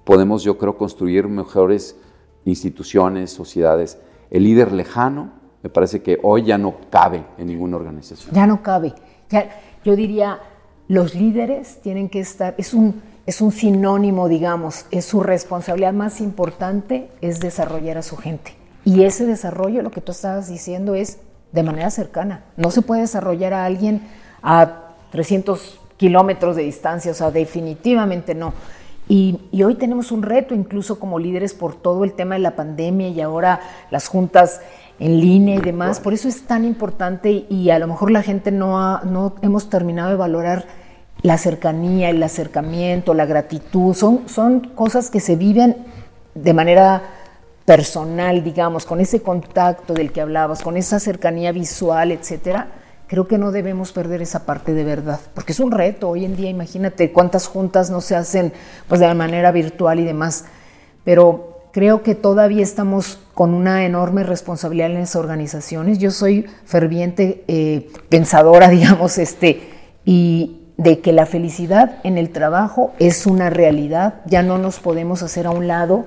podemos, 0.04 0.42
yo 0.42 0.58
creo, 0.58 0.76
construir 0.76 1.28
mejores 1.28 1.96
instituciones, 2.44 3.30
sociedades. 3.30 3.98
El 4.30 4.44
líder 4.44 4.72
lejano, 4.72 5.30
me 5.62 5.70
parece 5.70 6.02
que 6.02 6.18
hoy 6.22 6.44
ya 6.44 6.56
no 6.56 6.74
cabe 6.90 7.24
en 7.36 7.48
ninguna 7.48 7.76
organización. 7.76 8.34
Ya 8.34 8.46
no 8.46 8.62
cabe. 8.62 8.94
Yo 9.84 9.96
diría, 9.96 10.40
los 10.88 11.14
líderes 11.14 11.80
tienen 11.82 12.08
que 12.08 12.20
estar, 12.20 12.54
es 12.58 12.74
un, 12.74 13.02
es 13.26 13.40
un 13.40 13.52
sinónimo, 13.52 14.28
digamos, 14.28 14.86
es 14.90 15.04
su 15.04 15.22
responsabilidad 15.22 15.92
más 15.92 16.20
importante 16.20 17.08
es 17.20 17.40
desarrollar 17.40 17.98
a 17.98 18.02
su 18.02 18.16
gente. 18.16 18.54
Y 18.84 19.04
ese 19.04 19.26
desarrollo, 19.26 19.82
lo 19.82 19.90
que 19.90 20.00
tú 20.00 20.12
estabas 20.12 20.48
diciendo, 20.48 20.94
es 20.94 21.18
de 21.52 21.62
manera 21.62 21.90
cercana. 21.90 22.44
No 22.56 22.70
se 22.70 22.82
puede 22.82 23.02
desarrollar 23.02 23.52
a 23.52 23.64
alguien 23.64 24.02
a 24.42 24.94
300 25.12 25.80
kilómetros 25.96 26.56
de 26.56 26.62
distancia, 26.62 27.12
o 27.12 27.14
sea, 27.14 27.30
definitivamente 27.30 28.34
no. 28.34 28.54
Y, 29.10 29.40
hoy 29.64 29.74
tenemos 29.74 30.12
un 30.12 30.22
reto 30.22 30.54
incluso 30.54 31.00
como 31.00 31.18
líderes 31.18 31.52
por 31.52 31.74
todo 31.74 32.04
el 32.04 32.12
tema 32.12 32.36
de 32.36 32.42
la 32.42 32.54
pandemia 32.54 33.08
y 33.08 33.20
ahora 33.20 33.58
las 33.90 34.06
juntas 34.06 34.60
en 35.00 35.20
línea 35.20 35.56
y 35.56 35.60
demás. 35.60 35.98
Por 35.98 36.14
eso 36.14 36.28
es 36.28 36.42
tan 36.42 36.64
importante 36.64 37.44
y 37.48 37.70
a 37.70 37.80
lo 37.80 37.88
mejor 37.88 38.12
la 38.12 38.22
gente 38.22 38.52
no, 38.52 39.00
no 39.00 39.34
hemos 39.42 39.68
terminado 39.68 40.10
de 40.10 40.14
valorar 40.14 40.64
la 41.22 41.38
cercanía, 41.38 42.08
el 42.08 42.22
acercamiento, 42.22 43.12
la 43.12 43.26
gratitud. 43.26 43.94
Son, 43.94 44.28
son 44.28 44.60
cosas 44.60 45.10
que 45.10 45.18
se 45.18 45.34
viven 45.34 45.76
de 46.36 46.54
manera 46.54 47.02
personal, 47.64 48.44
digamos, 48.44 48.86
con 48.86 49.00
ese 49.00 49.22
contacto 49.22 49.92
del 49.92 50.12
que 50.12 50.20
hablabas, 50.20 50.62
con 50.62 50.76
esa 50.76 51.00
cercanía 51.00 51.50
visual, 51.50 52.12
etcétera, 52.12 52.68
creo 53.10 53.26
que 53.26 53.38
no 53.38 53.50
debemos 53.50 53.90
perder 53.90 54.22
esa 54.22 54.46
parte 54.46 54.72
de 54.72 54.84
verdad, 54.84 55.18
porque 55.34 55.50
es 55.50 55.58
un 55.58 55.72
reto 55.72 56.08
hoy 56.08 56.24
en 56.24 56.36
día, 56.36 56.48
imagínate 56.48 57.10
cuántas 57.10 57.48
juntas 57.48 57.90
no 57.90 58.00
se 58.00 58.14
hacen 58.14 58.52
pues 58.86 59.00
de 59.00 59.12
manera 59.14 59.50
virtual 59.50 59.98
y 59.98 60.04
demás, 60.04 60.44
pero 61.02 61.58
creo 61.72 62.04
que 62.04 62.14
todavía 62.14 62.62
estamos 62.62 63.18
con 63.34 63.52
una 63.52 63.84
enorme 63.84 64.22
responsabilidad 64.22 64.92
en 64.92 65.00
las 65.00 65.16
organizaciones. 65.16 65.98
Yo 65.98 66.12
soy 66.12 66.46
ferviente 66.64 67.42
eh, 67.48 67.90
pensadora, 68.08 68.68
digamos, 68.70 69.18
este, 69.18 69.60
y 70.04 70.68
de 70.76 71.00
que 71.00 71.12
la 71.12 71.26
felicidad 71.26 71.98
en 72.04 72.16
el 72.16 72.30
trabajo 72.30 72.92
es 73.00 73.26
una 73.26 73.50
realidad, 73.50 74.20
ya 74.26 74.44
no 74.44 74.56
nos 74.56 74.78
podemos 74.78 75.24
hacer 75.24 75.48
a 75.48 75.50
un 75.50 75.66
lado. 75.66 76.04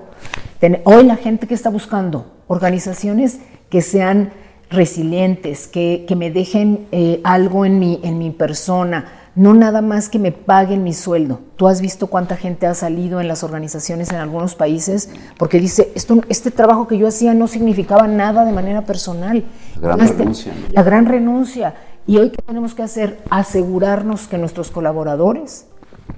Hoy 0.86 1.04
la 1.04 1.18
gente 1.18 1.48
que 1.48 1.54
está 1.54 1.70
buscando 1.70 2.32
organizaciones 2.48 3.40
que 3.70 3.82
sean 3.82 4.32
resilientes, 4.74 5.68
que, 5.68 6.06
me 6.18 6.32
dejen 6.32 6.88
eh, 6.92 7.22
algo 7.24 7.66
en 7.66 7.80
mi, 7.80 8.00
en 8.04 8.18
mi 8.18 8.32
persona, 8.32 9.06
no 9.36 9.54
nada 9.54 9.82
más 9.82 10.10
que 10.10 10.20
me 10.20 10.32
paguen 10.32 10.84
mi 10.84 10.94
sueldo. 10.94 11.40
Tú 11.56 11.68
has 11.68 11.82
visto 11.82 12.08
cuánta 12.08 12.36
gente 12.36 12.68
ha 12.68 12.74
salido 12.74 13.20
en 13.20 13.28
las 13.28 13.44
organizaciones 13.44 14.12
en 14.12 14.18
algunos 14.18 14.56
países 14.56 15.10
porque 15.38 15.60
dice, 15.60 15.92
Esto, 15.96 16.22
este 16.30 16.52
trabajo 16.52 16.88
que 16.88 16.98
yo 16.98 17.08
hacía 17.08 17.34
no 17.34 17.48
significaba 17.48 18.08
nada 18.08 18.46
de 18.46 18.52
manera 18.52 18.86
personal. 18.86 19.44
La 19.82 19.96
gran 19.96 20.08
renuncia. 20.08 20.54
La 20.72 20.84
gran 20.84 21.06
renuncia. 21.06 21.74
Y 22.06 22.18
hoy, 22.18 22.30
¿qué 22.32 22.42
tenemos 22.46 22.76
que 22.76 22.84
hacer? 22.84 23.22
Asegurarnos 23.30 24.28
que 24.28 24.38
nuestros 24.38 24.70
colaboradores 24.70 25.68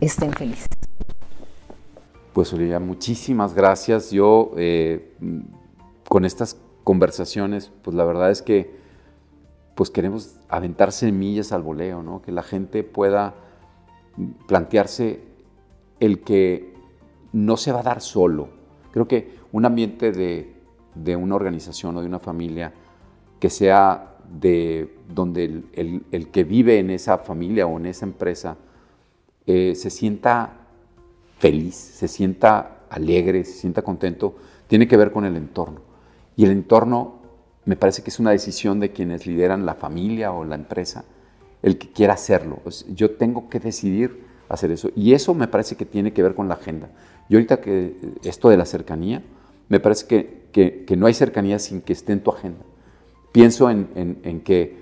estén 0.01 0.33
felices. 0.33 0.67
Pues 2.33 2.51
Olivia, 2.51 2.79
muchísimas 2.79 3.53
gracias. 3.53 4.11
Yo 4.11 4.51
eh, 4.57 5.13
con 6.09 6.25
estas 6.25 6.57
conversaciones, 6.85 7.71
pues 7.81 7.97
la 7.97 8.05
verdad 8.05 8.31
es 8.31 8.41
que 8.41 8.85
pues 9.75 9.89
queremos 9.89 10.37
aventar 10.47 10.93
semillas 10.93 11.51
al 11.51 11.61
voleo, 11.61 12.01
¿no? 12.01 12.21
que 12.21 12.31
la 12.31 12.43
gente 12.43 12.83
pueda 12.83 13.33
plantearse 14.47 15.19
el 15.99 16.21
que 16.21 16.73
no 17.33 17.57
se 17.57 17.73
va 17.73 17.81
a 17.81 17.83
dar 17.83 18.01
solo. 18.01 18.47
Creo 18.91 19.07
que 19.07 19.35
un 19.51 19.65
ambiente 19.65 20.13
de, 20.13 21.15
una 21.17 21.35
organización 21.35 21.97
o 21.97 22.01
de 22.01 22.07
una 22.07 22.19
familia 22.19 22.71
que 23.39 23.49
sea 23.49 24.15
de 24.39 24.95
donde 25.09 25.63
el, 25.73 26.27
que 26.31 26.43
vive 26.45 26.79
en 26.79 26.91
esa 26.91 27.17
familia 27.17 27.67
o 27.67 27.77
en 27.77 27.87
esa 27.87 28.05
empresa 28.05 28.57
eh, 29.45 29.73
se 29.75 29.89
sienta 29.89 30.53
feliz, 31.39 31.75
se 31.75 32.07
sienta 32.07 32.85
alegre, 32.89 33.43
se 33.43 33.53
sienta 33.53 33.81
contento, 33.81 34.35
tiene 34.67 34.87
que 34.87 34.95
ver 34.95 35.11
con 35.11 35.25
el 35.25 35.35
entorno. 35.35 35.94
Y 36.35 36.45
el 36.45 36.51
entorno 36.51 37.21
me 37.65 37.75
parece 37.75 38.03
que 38.03 38.09
es 38.09 38.19
una 38.19 38.31
decisión 38.31 38.79
de 38.79 38.91
quienes 38.91 39.25
lideran 39.25 39.65
la 39.65 39.75
familia 39.75 40.31
o 40.31 40.45
la 40.45 40.55
empresa, 40.55 41.05
el 41.63 41.77
que 41.77 41.91
quiera 41.91 42.13
hacerlo. 42.13 42.61
yo 42.89 43.11
tengo 43.11 43.49
que 43.49 43.59
decidir 43.59 44.25
hacer 44.49 44.71
eso. 44.71 44.89
Y 44.95 45.13
eso 45.13 45.33
me 45.33 45.47
parece 45.47 45.75
que 45.75 45.85
tiene 45.85 46.13
que 46.13 46.21
ver 46.21 46.35
con 46.35 46.47
la 46.47 46.55
agenda. 46.55 46.89
Y 47.29 47.35
ahorita 47.35 47.61
que 47.61 47.97
esto 48.23 48.49
de 48.49 48.57
la 48.57 48.65
cercanía, 48.65 49.23
me 49.67 49.79
parece 49.79 50.05
que, 50.05 50.85
que, 50.85 50.95
no 50.95 51.07
hay 51.07 51.13
cercanía 51.13 51.57
sin 51.59 51.81
que 51.81 51.93
esté 51.93 52.13
en 52.13 52.21
tu 52.21 52.31
agenda. 52.31 52.63
Pienso 53.31 53.69
en, 53.69 53.89
en, 54.23 54.41
que, 54.41 54.77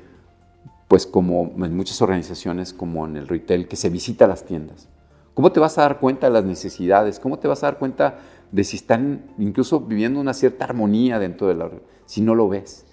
pues 0.87 1.07
como 1.07 1.53
en 1.57 1.75
muchas 1.75 2.01
organizaciones, 2.01 2.73
como 2.73 3.07
en 3.07 3.15
el 3.15 3.27
retail, 3.27 3.67
que 3.67 3.77
se 3.77 3.89
visita 3.89 4.27
las 4.27 4.45
tiendas. 4.45 4.89
¿Cómo 5.33 5.51
te 5.51 5.59
vas 5.59 5.77
a 5.77 5.83
dar 5.83 5.99
cuenta 5.99 6.27
de 6.27 6.33
las 6.33 6.43
necesidades? 6.43 7.19
¿Cómo 7.19 7.39
te 7.39 7.47
vas 7.47 7.63
a 7.63 7.67
dar 7.67 7.79
cuenta 7.79 8.19
de 8.53 8.63
si 8.63 8.77
están 8.77 9.25
incluso 9.39 9.81
viviendo 9.81 10.19
una 10.19 10.33
cierta 10.33 10.65
armonía 10.65 11.17
dentro 11.17 11.47
de 11.47 11.55
la 11.55 11.71
si 12.05 12.21
no 12.21 12.35
lo 12.35 12.47
ves. 12.47 12.85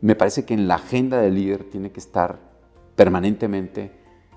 Me 0.00 0.14
parece 0.14 0.46
que 0.46 0.54
en 0.54 0.68
la 0.68 0.76
agenda 0.76 1.20
del 1.20 1.34
líder 1.34 1.64
tiene 1.64 1.90
que 1.90 2.00
estar 2.00 2.38
permanentemente 2.96 3.92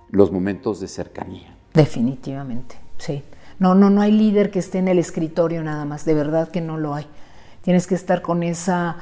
los 0.09 0.31
momentos 0.31 0.81
de 0.81 0.89
cercanía. 0.89 1.55
Definitivamente, 1.73 2.75
sí. 2.97 3.23
No, 3.57 3.73
no, 3.73 3.89
no 3.89 4.01
hay 4.01 4.11
líder 4.11 4.51
que 4.51 4.59
esté 4.59 4.79
en 4.79 4.89
el 4.89 4.99
escritorio 4.99 5.63
nada 5.63 5.85
más, 5.85 6.03
de 6.03 6.13
verdad 6.13 6.49
que 6.49 6.59
no 6.59 6.77
lo 6.77 6.93
hay. 6.93 7.07
Tienes 7.61 7.87
que 7.87 7.95
estar 7.95 8.21
con 8.21 8.43
esa 8.43 8.97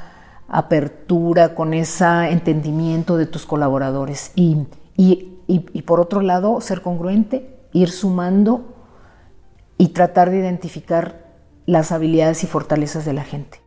apertura, 0.46 1.56
con 1.56 1.74
ese 1.74 2.30
entendimiento 2.30 3.16
de 3.16 3.26
tus 3.26 3.46
colaboradores 3.46 4.32
y, 4.36 4.66
y 4.96 5.82
por 5.82 6.00
otro 6.00 6.20
lado, 6.20 6.60
ser 6.60 6.82
congruente, 6.82 7.58
ir 7.72 7.90
sumando 7.90 8.76
y 9.76 9.88
tratar 9.88 10.30
de 10.30 10.38
identificar 10.38 11.27
las 11.68 11.92
habilidades 11.92 12.44
y 12.44 12.46
fortalezas 12.46 13.04
de 13.04 13.12
la 13.12 13.24
gente. 13.24 13.60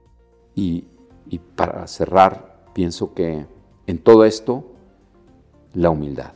Y 0.56 0.86
para 1.56 1.86
cerrar, 1.86 2.64
pienso 2.74 3.14
que 3.14 3.46
en 3.86 4.00
todo 4.00 4.26
esto, 4.26 4.66
la 5.76 5.92
humildad. 5.92 6.34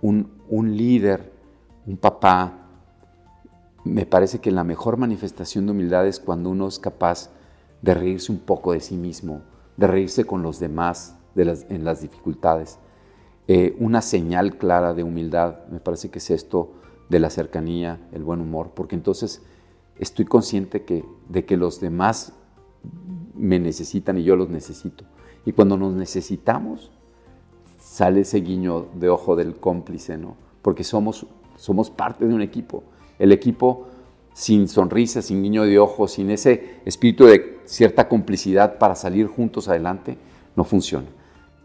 Un, 0.00 0.30
líder, 0.76 1.32
un 1.84 1.96
papá, 1.96 2.68
me 3.82 4.06
parece 4.06 4.38
que 4.38 4.52
la 4.52 4.62
mejor 4.62 4.98
manifestación 4.98 5.66
de 5.66 5.72
humildad 5.72 6.06
es 6.06 6.20
cuando 6.20 6.48
uno 6.48 6.68
es 6.68 6.78
capaz 6.78 7.30
de 7.82 7.94
reírse 7.94 8.30
un 8.30 8.38
poco 8.38 8.72
de 8.72 8.78
sí 8.78 8.96
mismo, 8.96 9.42
de 9.76 9.88
reírse 9.88 10.26
con 10.26 10.42
los 10.42 10.60
demás 10.60 11.16
en 11.34 11.84
las 11.84 12.02
dificultades. 12.02 12.78
Eh, 13.48 13.74
una 13.80 14.00
señal 14.00 14.56
clara 14.56 14.94
de 14.94 15.02
humildad, 15.02 15.66
me 15.72 15.80
parece 15.80 16.08
que 16.08 16.20
es 16.20 16.30
esto 16.30 16.74
de 17.08 17.18
la 17.18 17.30
cercanía, 17.30 17.98
el 18.12 18.22
buen 18.22 18.40
humor, 18.40 18.70
porque 18.76 18.94
entonces 18.94 19.42
estoy 19.98 20.24
consciente 20.24 21.04
de 21.28 21.44
que 21.44 21.56
los 21.56 21.80
demás 21.80 22.32
me 23.34 23.58
necesitan 23.58 24.18
y 24.18 24.24
yo 24.24 24.36
los 24.36 24.48
necesito. 24.48 25.04
Y 25.44 25.52
cuando 25.52 25.76
nos 25.76 25.94
necesitamos, 25.94 26.90
sale 27.78 28.20
ese 28.20 28.40
guiño 28.40 28.86
de 28.94 29.08
ojo 29.08 29.36
del 29.36 29.56
cómplice, 29.56 30.18
¿no? 30.18 30.36
Porque 30.62 30.84
somos, 30.84 31.26
somos 31.56 31.90
parte 31.90 32.26
de 32.26 32.34
un 32.34 32.42
equipo. 32.42 32.82
El 33.18 33.32
equipo 33.32 33.86
sin 34.32 34.68
sonrisa, 34.68 35.22
sin 35.22 35.42
guiño 35.42 35.64
de 35.64 35.78
ojo, 35.78 36.06
sin 36.06 36.30
ese 36.30 36.80
espíritu 36.84 37.26
de 37.26 37.58
cierta 37.64 38.08
complicidad 38.08 38.78
para 38.78 38.94
salir 38.94 39.26
juntos 39.26 39.68
adelante, 39.68 40.16
no 40.54 40.64
funciona. 40.64 41.08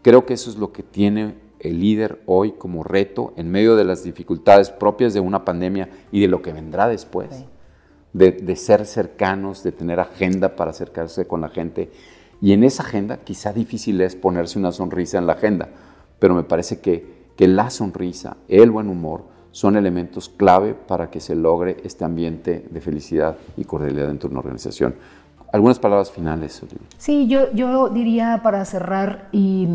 Creo 0.02 0.26
que 0.26 0.34
eso 0.34 0.50
es 0.50 0.56
lo 0.56 0.72
que 0.72 0.82
tiene 0.82 1.34
el 1.60 1.80
líder 1.80 2.22
hoy 2.26 2.52
como 2.52 2.84
reto 2.84 3.32
en 3.36 3.50
medio 3.50 3.76
de 3.76 3.84
las 3.84 4.04
dificultades 4.04 4.70
propias 4.70 5.14
de 5.14 5.20
una 5.20 5.44
pandemia 5.44 5.88
y 6.12 6.20
de 6.20 6.28
lo 6.28 6.42
que 6.42 6.52
vendrá 6.52 6.88
después 6.88 7.44
de, 8.14 8.56
ser 8.56 8.86
cercanos, 8.86 9.62
de 9.62 9.72
tener 9.72 10.00
agenda 10.00 10.56
para 10.56 10.70
acercarse 10.70 11.26
con 11.26 11.40
la 11.42 11.48
gente. 11.48 11.90
Y 12.40 12.52
en 12.52 12.64
esa 12.64 12.84
agenda 12.84 13.18
quizá 13.18 13.52
difícil 13.52 14.00
es 14.00 14.16
ponerse 14.16 14.58
una 14.58 14.72
sonrisa 14.72 15.18
en 15.18 15.26
la 15.26 15.34
agenda, 15.34 15.68
pero 16.18 16.34
me 16.34 16.44
parece 16.44 16.80
que, 16.80 17.26
que 17.36 17.48
la 17.48 17.70
sonrisa, 17.70 18.36
el 18.48 18.70
buen 18.70 18.88
humor, 18.88 19.24
son 19.50 19.76
elementos 19.76 20.28
clave 20.28 20.74
para 20.74 21.10
que 21.10 21.20
se 21.20 21.34
logre 21.34 21.76
este 21.84 22.04
ambiente 22.04 22.66
de 22.70 22.80
felicidad 22.80 23.36
y 23.56 23.64
cordialidad 23.64 24.08
dentro 24.08 24.28
de 24.28 24.34
una 24.34 24.40
organización. 24.40 24.94
¿Algunas 25.52 25.78
palabras 25.78 26.10
finales? 26.10 26.62
Sí, 26.98 27.28
yo, 27.28 27.52
yo 27.52 27.88
diría 27.88 28.40
para 28.42 28.64
cerrar 28.64 29.28
y 29.30 29.68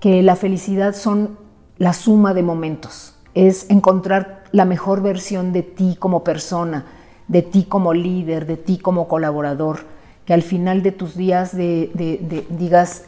que 0.00 0.22
la 0.22 0.36
felicidad 0.36 0.94
son 0.94 1.38
la 1.78 1.92
suma 1.92 2.34
de 2.34 2.42
momentos, 2.42 3.14
es 3.34 3.70
encontrar 3.70 4.44
la 4.52 4.64
mejor 4.64 5.02
versión 5.02 5.52
de 5.52 5.62
ti 5.62 5.96
como 5.98 6.24
persona, 6.24 6.84
de 7.28 7.42
ti 7.42 7.64
como 7.64 7.94
líder, 7.94 8.46
de 8.46 8.56
ti 8.56 8.78
como 8.78 9.06
colaborador, 9.06 9.80
que 10.24 10.34
al 10.34 10.42
final 10.42 10.82
de 10.82 10.92
tus 10.92 11.16
días 11.16 11.56
de, 11.56 12.46
digas, 12.50 13.04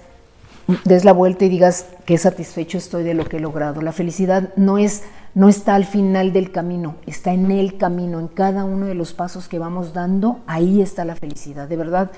des 0.85 1.05
la 1.05 1.13
vuelta 1.13 1.45
y 1.45 1.49
digas 1.49 1.87
qué 2.05 2.17
satisfecho 2.17 2.79
estoy 2.79 3.03
de 3.03 3.15
lo 3.15 3.25
que 3.25 3.39
he 3.39 3.41
logrado. 3.41 3.83
La 3.83 3.93
felicidad 3.93 4.55
no 4.57 4.79
es 4.79 5.03
no 5.33 5.49
está 5.49 5.77
al 5.77 5.85
final 5.85 6.33
del 6.33 6.51
camino, 6.51 6.97
está 7.07 7.33
en 7.33 7.53
el 7.53 7.77
camino, 7.77 8.19
en 8.19 8.27
cada 8.27 8.65
uno 8.65 8.87
de 8.87 8.97
los 8.97 9.13
pasos 9.13 9.47
que 9.47 9.61
vamos 9.61 9.93
dando, 9.93 10.41
ahí 10.47 10.83
está 10.83 11.05
la 11.05 11.15
felicidad. 11.15 11.69
De 11.69 11.77
verdad, 11.77 12.11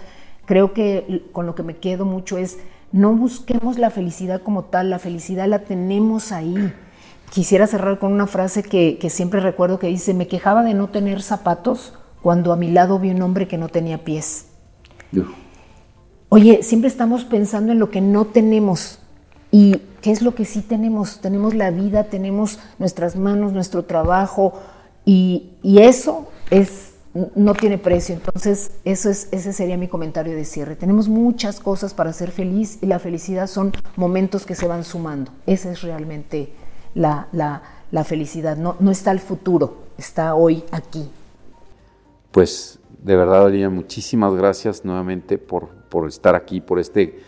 creo 0.47 0.73
que 0.73 1.27
con 1.33 1.45
lo 1.45 1.55
que 1.55 1.63
me 1.63 1.77
quedo 1.77 2.07
mucho 2.07 2.39
es 2.39 2.59
no 2.91 3.15
busquemos 3.15 3.79
la 3.79 3.91
felicidad 3.91 4.41
como 4.41 4.65
tal, 4.65 4.89
la 4.89 4.99
felicidad 4.99 5.47
la 5.47 5.61
tenemos 5.61 6.33
ahí 6.33 6.73
quisiera 7.33 7.67
cerrar 7.67 7.99
con 7.99 8.13
una 8.13 8.27
frase 8.27 8.63
que, 8.63 8.99
siempre 9.09 9.41
recuerdo 9.41 9.79
que 9.79 9.87
dice, 9.87 10.13
me 10.13 10.29
quejaba 10.29 10.63
de 10.63 10.75
no 10.75 10.91
tener 10.91 11.23
zapatos 11.23 11.95
cuando 12.21 12.53
a 12.53 12.57
mi 12.57 12.71
lado 12.71 12.99
vi 12.99 13.11
un 13.11 13.23
hombre 13.23 13.49
que 13.49 13.57
no 13.57 13.69
tenía 13.69 14.05
pies. 14.05 14.49
Oye, 16.29 16.63
siempre 16.63 16.89
estamos 16.89 17.25
pensando 17.25 17.73
en 17.73 17.79
lo 17.79 17.91
que 17.91 18.03
no 18.03 18.27
tenemos. 18.27 18.99
¿Y 19.51 19.79
qué 20.03 20.11
es 20.11 20.21
lo 20.21 20.35
que 20.35 20.45
sí 20.45 20.61
tenemos? 20.61 21.23
Tenemos 21.23 21.55
la 21.55 21.71
vida, 21.71 22.05
tenemos 22.05 22.59
nuestras 22.79 23.17
manos, 23.17 23.55
nuestro 23.55 23.85
trabajo, 23.85 24.53
y, 25.07 25.53
eso 25.63 26.29
es, 26.51 26.93
no 27.35 27.55
tiene 27.55 27.79
precio. 27.79 28.15
Entonces, 28.15 28.73
eso 28.85 29.09
es, 29.09 29.29
ese 29.33 29.55
sería 29.55 29.79
mi 29.79 29.89
comentario 29.89 30.37
de 30.37 30.45
cierre. 30.45 30.77
Tenemos 30.77 31.09
muchas 31.09 31.61
cosas 31.61 31.95
para 31.95 32.13
ser 32.13 32.31
feliz 32.31 32.79
y 32.83 32.87
la 32.87 32.99
felicidad 32.99 33.47
son 33.47 33.73
momentos 33.97 34.45
que 34.45 34.55
se 34.55 34.69
van 34.69 34.85
sumando. 34.85 35.33
Ese 35.47 35.73
es 35.73 35.81
realmente 35.81 36.53
la, 36.95 37.29
la, 37.33 38.05
felicidad, 38.05 38.57
no, 38.57 38.77
no 38.81 38.91
está 38.91 39.11
el 39.11 39.21
futuro, 39.21 39.79
está 39.99 40.35
hoy 40.35 40.65
aquí. 40.71 41.11
Pues 42.31 42.79
de 43.03 43.17
verdad, 43.17 43.45
Olivia, 43.45 43.69
muchísimas 43.69 44.35
gracias 44.35 44.85
nuevamente 44.85 45.39
por, 45.39 45.69
por 45.89 46.09
estar 46.09 46.35
aquí, 46.35 46.61
por 46.61 46.79
este, 46.79 47.21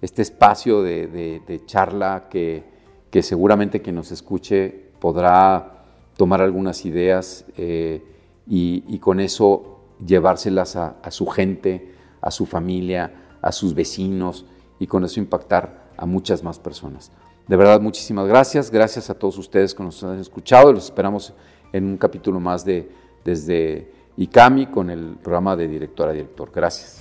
este 0.00 0.22
espacio 0.22 0.82
de, 0.82 1.62
charla 1.66 2.26
que, 2.28 2.64
que 3.10 3.22
seguramente 3.22 3.80
quien 3.80 3.96
nos 3.96 4.10
escuche 4.10 4.90
podrá 4.98 5.84
tomar 6.16 6.40
algunas 6.42 6.84
ideas 6.84 7.44
eh, 7.56 8.02
y, 8.46 8.98
con 8.98 9.20
eso 9.20 9.80
llevárselas 10.04 10.76
a, 10.76 11.10
su 11.10 11.26
gente, 11.26 11.94
a 12.20 12.30
su 12.30 12.46
familia, 12.46 13.38
a 13.40 13.52
sus 13.52 13.74
vecinos 13.74 14.44
y 14.78 14.86
con 14.86 15.04
eso 15.04 15.20
impactar 15.20 15.90
a 15.96 16.06
muchas 16.06 16.42
más 16.42 16.58
personas. 16.58 17.12
De 17.48 17.56
verdad, 17.56 17.80
muchísimas 17.80 18.26
gracias. 18.26 18.70
Gracias 18.70 19.10
a 19.10 19.14
todos 19.14 19.36
ustedes 19.38 19.74
que 19.74 19.82
nos 19.82 20.02
han 20.04 20.18
escuchado 20.18 20.72
los 20.72 20.84
esperamos 20.84 21.34
en 21.72 21.84
un 21.84 21.96
capítulo 21.96 22.40
más 22.40 22.64
de 22.64 22.88
Desde 23.24 23.90
ICAMI 24.16 24.66
con 24.66 24.90
el 24.90 25.16
programa 25.22 25.56
de 25.56 25.68
director 25.68 26.08
a 26.08 26.12
director. 26.12 26.50
Gracias. 26.52 27.00